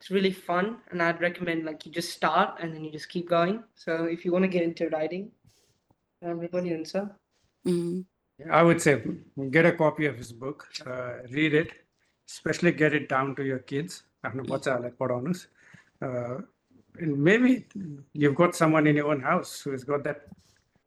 it's 0.00 0.10
really 0.10 0.32
fun, 0.32 0.78
and 0.90 1.02
I'd 1.02 1.20
recommend 1.20 1.64
like 1.64 1.86
you 1.86 1.92
just 1.92 2.10
start 2.10 2.58
and 2.60 2.74
then 2.74 2.84
you 2.84 2.90
just 2.92 3.08
keep 3.08 3.28
going. 3.28 3.62
So 3.74 4.04
if 4.04 4.24
you 4.24 4.32
want 4.32 4.44
to 4.44 4.48
get 4.48 4.62
into 4.62 4.88
writing, 4.88 5.30
everybody 6.22 6.72
answer. 6.72 7.10
उम्, 7.64 8.04
I 8.50 8.62
would 8.62 8.82
say 8.82 9.02
get 9.50 9.64
a 9.64 9.72
copy 9.72 10.06
of 10.06 10.16
his 10.16 10.32
book, 10.32 10.66
uh, 10.86 11.12
read 11.30 11.54
it, 11.54 11.70
especially 12.28 12.72
get 12.72 12.92
it 12.92 13.08
down 13.08 13.34
to 13.36 13.44
your 13.44 13.60
kids. 13.60 14.02
आफ्नो 14.24 14.42
बच्चाहरूलाई 14.52 14.90
पढाउनुहोस् 15.00 15.46
Uh, 16.02 16.38
and 16.98 17.16
maybe 17.16 17.66
you've 18.12 18.34
got 18.34 18.54
someone 18.54 18.86
in 18.86 18.96
your 18.96 19.08
own 19.12 19.20
house 19.20 19.62
who 19.62 19.70
has 19.70 19.84
got 19.84 20.04
that 20.04 20.26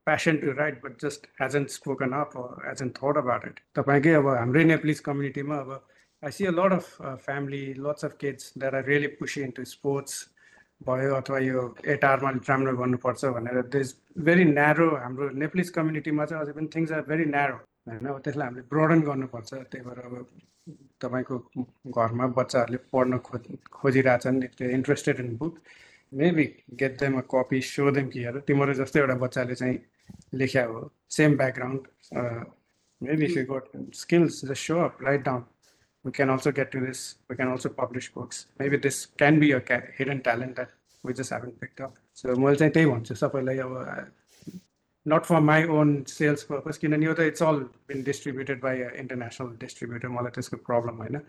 passion 0.06 0.40
to 0.42 0.54
write 0.54 0.82
but 0.82 1.00
just 1.00 1.28
hasn't 1.40 1.72
spoken 1.72 2.14
up 2.14 2.36
or 2.36 2.62
hasn't 2.68 2.98
thought 2.98 3.18
about 3.18 3.44
it. 3.44 3.60
तपाईँकै 3.76 4.14
अब 4.20 4.28
हाम्रै 4.28 4.64
Nepalese 4.64 5.00
कम्युनिटीमा 5.08 5.58
अब 5.58 5.72
I 6.24 6.32
see 6.32 6.46
a 6.46 6.52
lot 6.52 6.72
of 6.72 6.86
uh, 7.00 7.16
family, 7.18 7.74
lots 7.76 8.04
of 8.04 8.18
kids 8.18 8.52
that 8.56 8.74
are 8.74 8.84
really 8.84 9.08
pushing 9.10 9.44
into 9.44 9.66
sports 9.66 10.26
भयो 10.86 11.14
अथवा 11.16 11.38
यो 11.40 11.62
एटारमा 11.90 12.30
राम्रो 12.48 12.74
गर्नुपर्छ 12.78 13.26
भनेर 13.36 13.62
दे 13.74 13.80
इज 13.80 13.94
भेरी 14.26 14.44
न्यारो 14.46 14.90
हाम्रो 14.96 15.30
नेपालिज 15.44 15.70
कम्युनिटीमा 15.78 16.26
चाहिँ 16.26 16.44
अझै 16.44 16.54
पनि 16.54 16.68
थिङ्स 16.76 16.92
आर 16.92 17.02
भेरी 17.08 17.26
न्यारो 17.26 17.56
होइन 17.88 18.06
अब 18.08 18.20
त्यसलाई 18.22 18.48
हामीले 18.48 18.66
ब्रोडन 18.70 19.02
गर्नुपर्छ 19.08 19.54
त्यही 19.54 19.84
भएर 19.88 20.00
अब 20.06 20.14
तपाईँको 21.02 21.38
घरमा 21.98 22.28
बच्चाहरूले 22.38 22.80
पढ्न 22.94 23.18
खोज 23.26 23.50
खोजिरहेछन् 23.74 24.44
if 24.44 24.62
interested 24.70 25.20
in 25.26 25.36
book 25.42 25.60
maybe 26.12 26.46
get 26.80 27.00
them 27.02 27.18
a 27.18 27.24
copy 27.34 27.62
show 27.64 27.92
them 27.98 28.08
कि 28.14 28.24
हेर 28.26 28.40
तिम्रो 28.48 28.74
जस्तै 28.82 29.00
एउटा 29.00 29.16
बच्चाले 29.26 29.56
चाहिँ 29.56 29.78
लेख्या 30.42 30.66
हो 30.66 30.80
same 31.18 31.38
background 31.38 31.84
maybe 33.02 33.26
if 33.26 33.38
you 33.38 33.46
got 33.54 33.72
skills 34.04 34.44
the 34.46 34.62
so 34.66 34.80
up 34.86 35.04
write 35.04 35.22
down 35.26 35.44
we 36.05 36.13
can 36.13 36.31
also 36.31 36.51
get 36.51 36.73
to 36.73 36.81
this. 36.81 37.17
We 37.29 37.37
can 37.37 37.49
also 37.49 37.69
publish 37.69 38.13
books. 38.13 38.47
Maybe 38.59 38.77
this 38.77 39.07
can 39.07 39.39
be 39.39 39.53
a 39.53 39.63
hidden 39.97 40.23
talent 40.23 40.57
that 40.57 40.71
we 41.03 41.13
just 41.15 41.31
haven't 41.31 41.61
picked 41.61 41.81
up. 41.81 41.97
So 42.15 42.35
multi 42.35 42.71
Taiwan, 42.71 43.05
just 43.05 43.23
up 43.23 43.35
not 45.05 45.27
for 45.27 45.41
my 45.41 45.65
own 45.65 46.07
sales 46.07 46.45
purpose, 46.45 46.79
it's 46.81 47.41
all 47.41 47.65
been 47.89 48.05
distributed 48.05 48.61
by 48.61 48.75
an 48.75 48.95
international 48.95 49.51
distributor. 49.51 50.09
That's 50.23 50.53
a 50.53 50.57
problem. 50.57 51.01
I 51.01 51.09
know. 51.09 51.23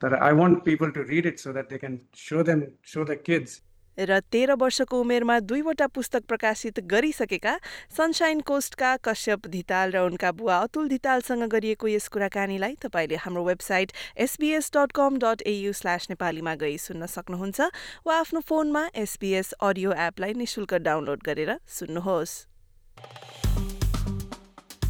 But 0.00 0.14
I 0.14 0.32
want 0.32 0.64
people 0.64 0.92
to 0.92 1.02
read 1.04 1.26
it 1.26 1.40
so 1.40 1.52
that 1.52 1.68
they 1.68 1.78
can 1.78 2.00
show 2.14 2.42
them, 2.42 2.72
show 2.82 3.04
the 3.04 3.16
kids 3.16 3.62
र 3.98 4.20
तेह्र 4.32 4.54
वर्षको 4.54 5.00
उमेरमा 5.00 5.38
दुईवटा 5.40 5.86
पुस्तक 5.86 6.24
प्रकाशित 6.28 6.80
गरिसकेका 6.86 7.58
sunshine 7.96 8.40
कोस्टका 8.40 8.96
Kashyap 9.04 9.46
Dhital 9.46 9.90
र 9.90 9.98
उनका 10.06 10.32
बुवा 10.32 10.58
अतुल 10.58 10.88
धितालसँग 10.88 11.44
गरिएको 11.48 11.88
यस 11.88 12.08
कुराकानीलाई 12.08 12.74
तपाईँले 12.82 13.16
हाम्रो 13.16 13.44
website 13.44 13.92
SBS 14.16 14.70
dot 14.76 14.92
com 14.92 15.18
dot 15.18 15.42
AU 15.46 15.72
slash 15.72 16.06
नेपालीमा 16.10 16.54
गई 16.54 16.76
सुन्न 16.78 17.06
सक्नुहुन्छ 17.06 17.60
वा 18.06 18.18
आफ्नो 18.18 18.40
फोनमा 18.40 18.88
एसबिएस 18.94 19.52
अडियो 19.60 19.92
एपलाई 20.06 20.34
निशुल्क 20.34 20.74
डाउनलोड 20.84 21.22
गरेर 21.24 21.56
सुन्नुहोस्। 21.68 22.34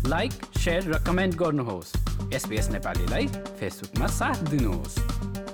लाइक 0.06 0.32
र 0.66 1.02
कमेन्ट 1.06 1.34
गर्नुहोस्। 1.34 1.92
नेपालीलाई 2.70 3.26
फेसबुकमा 3.26 4.06
साथ 4.06 4.42
दिनुहोस्। 4.50 5.45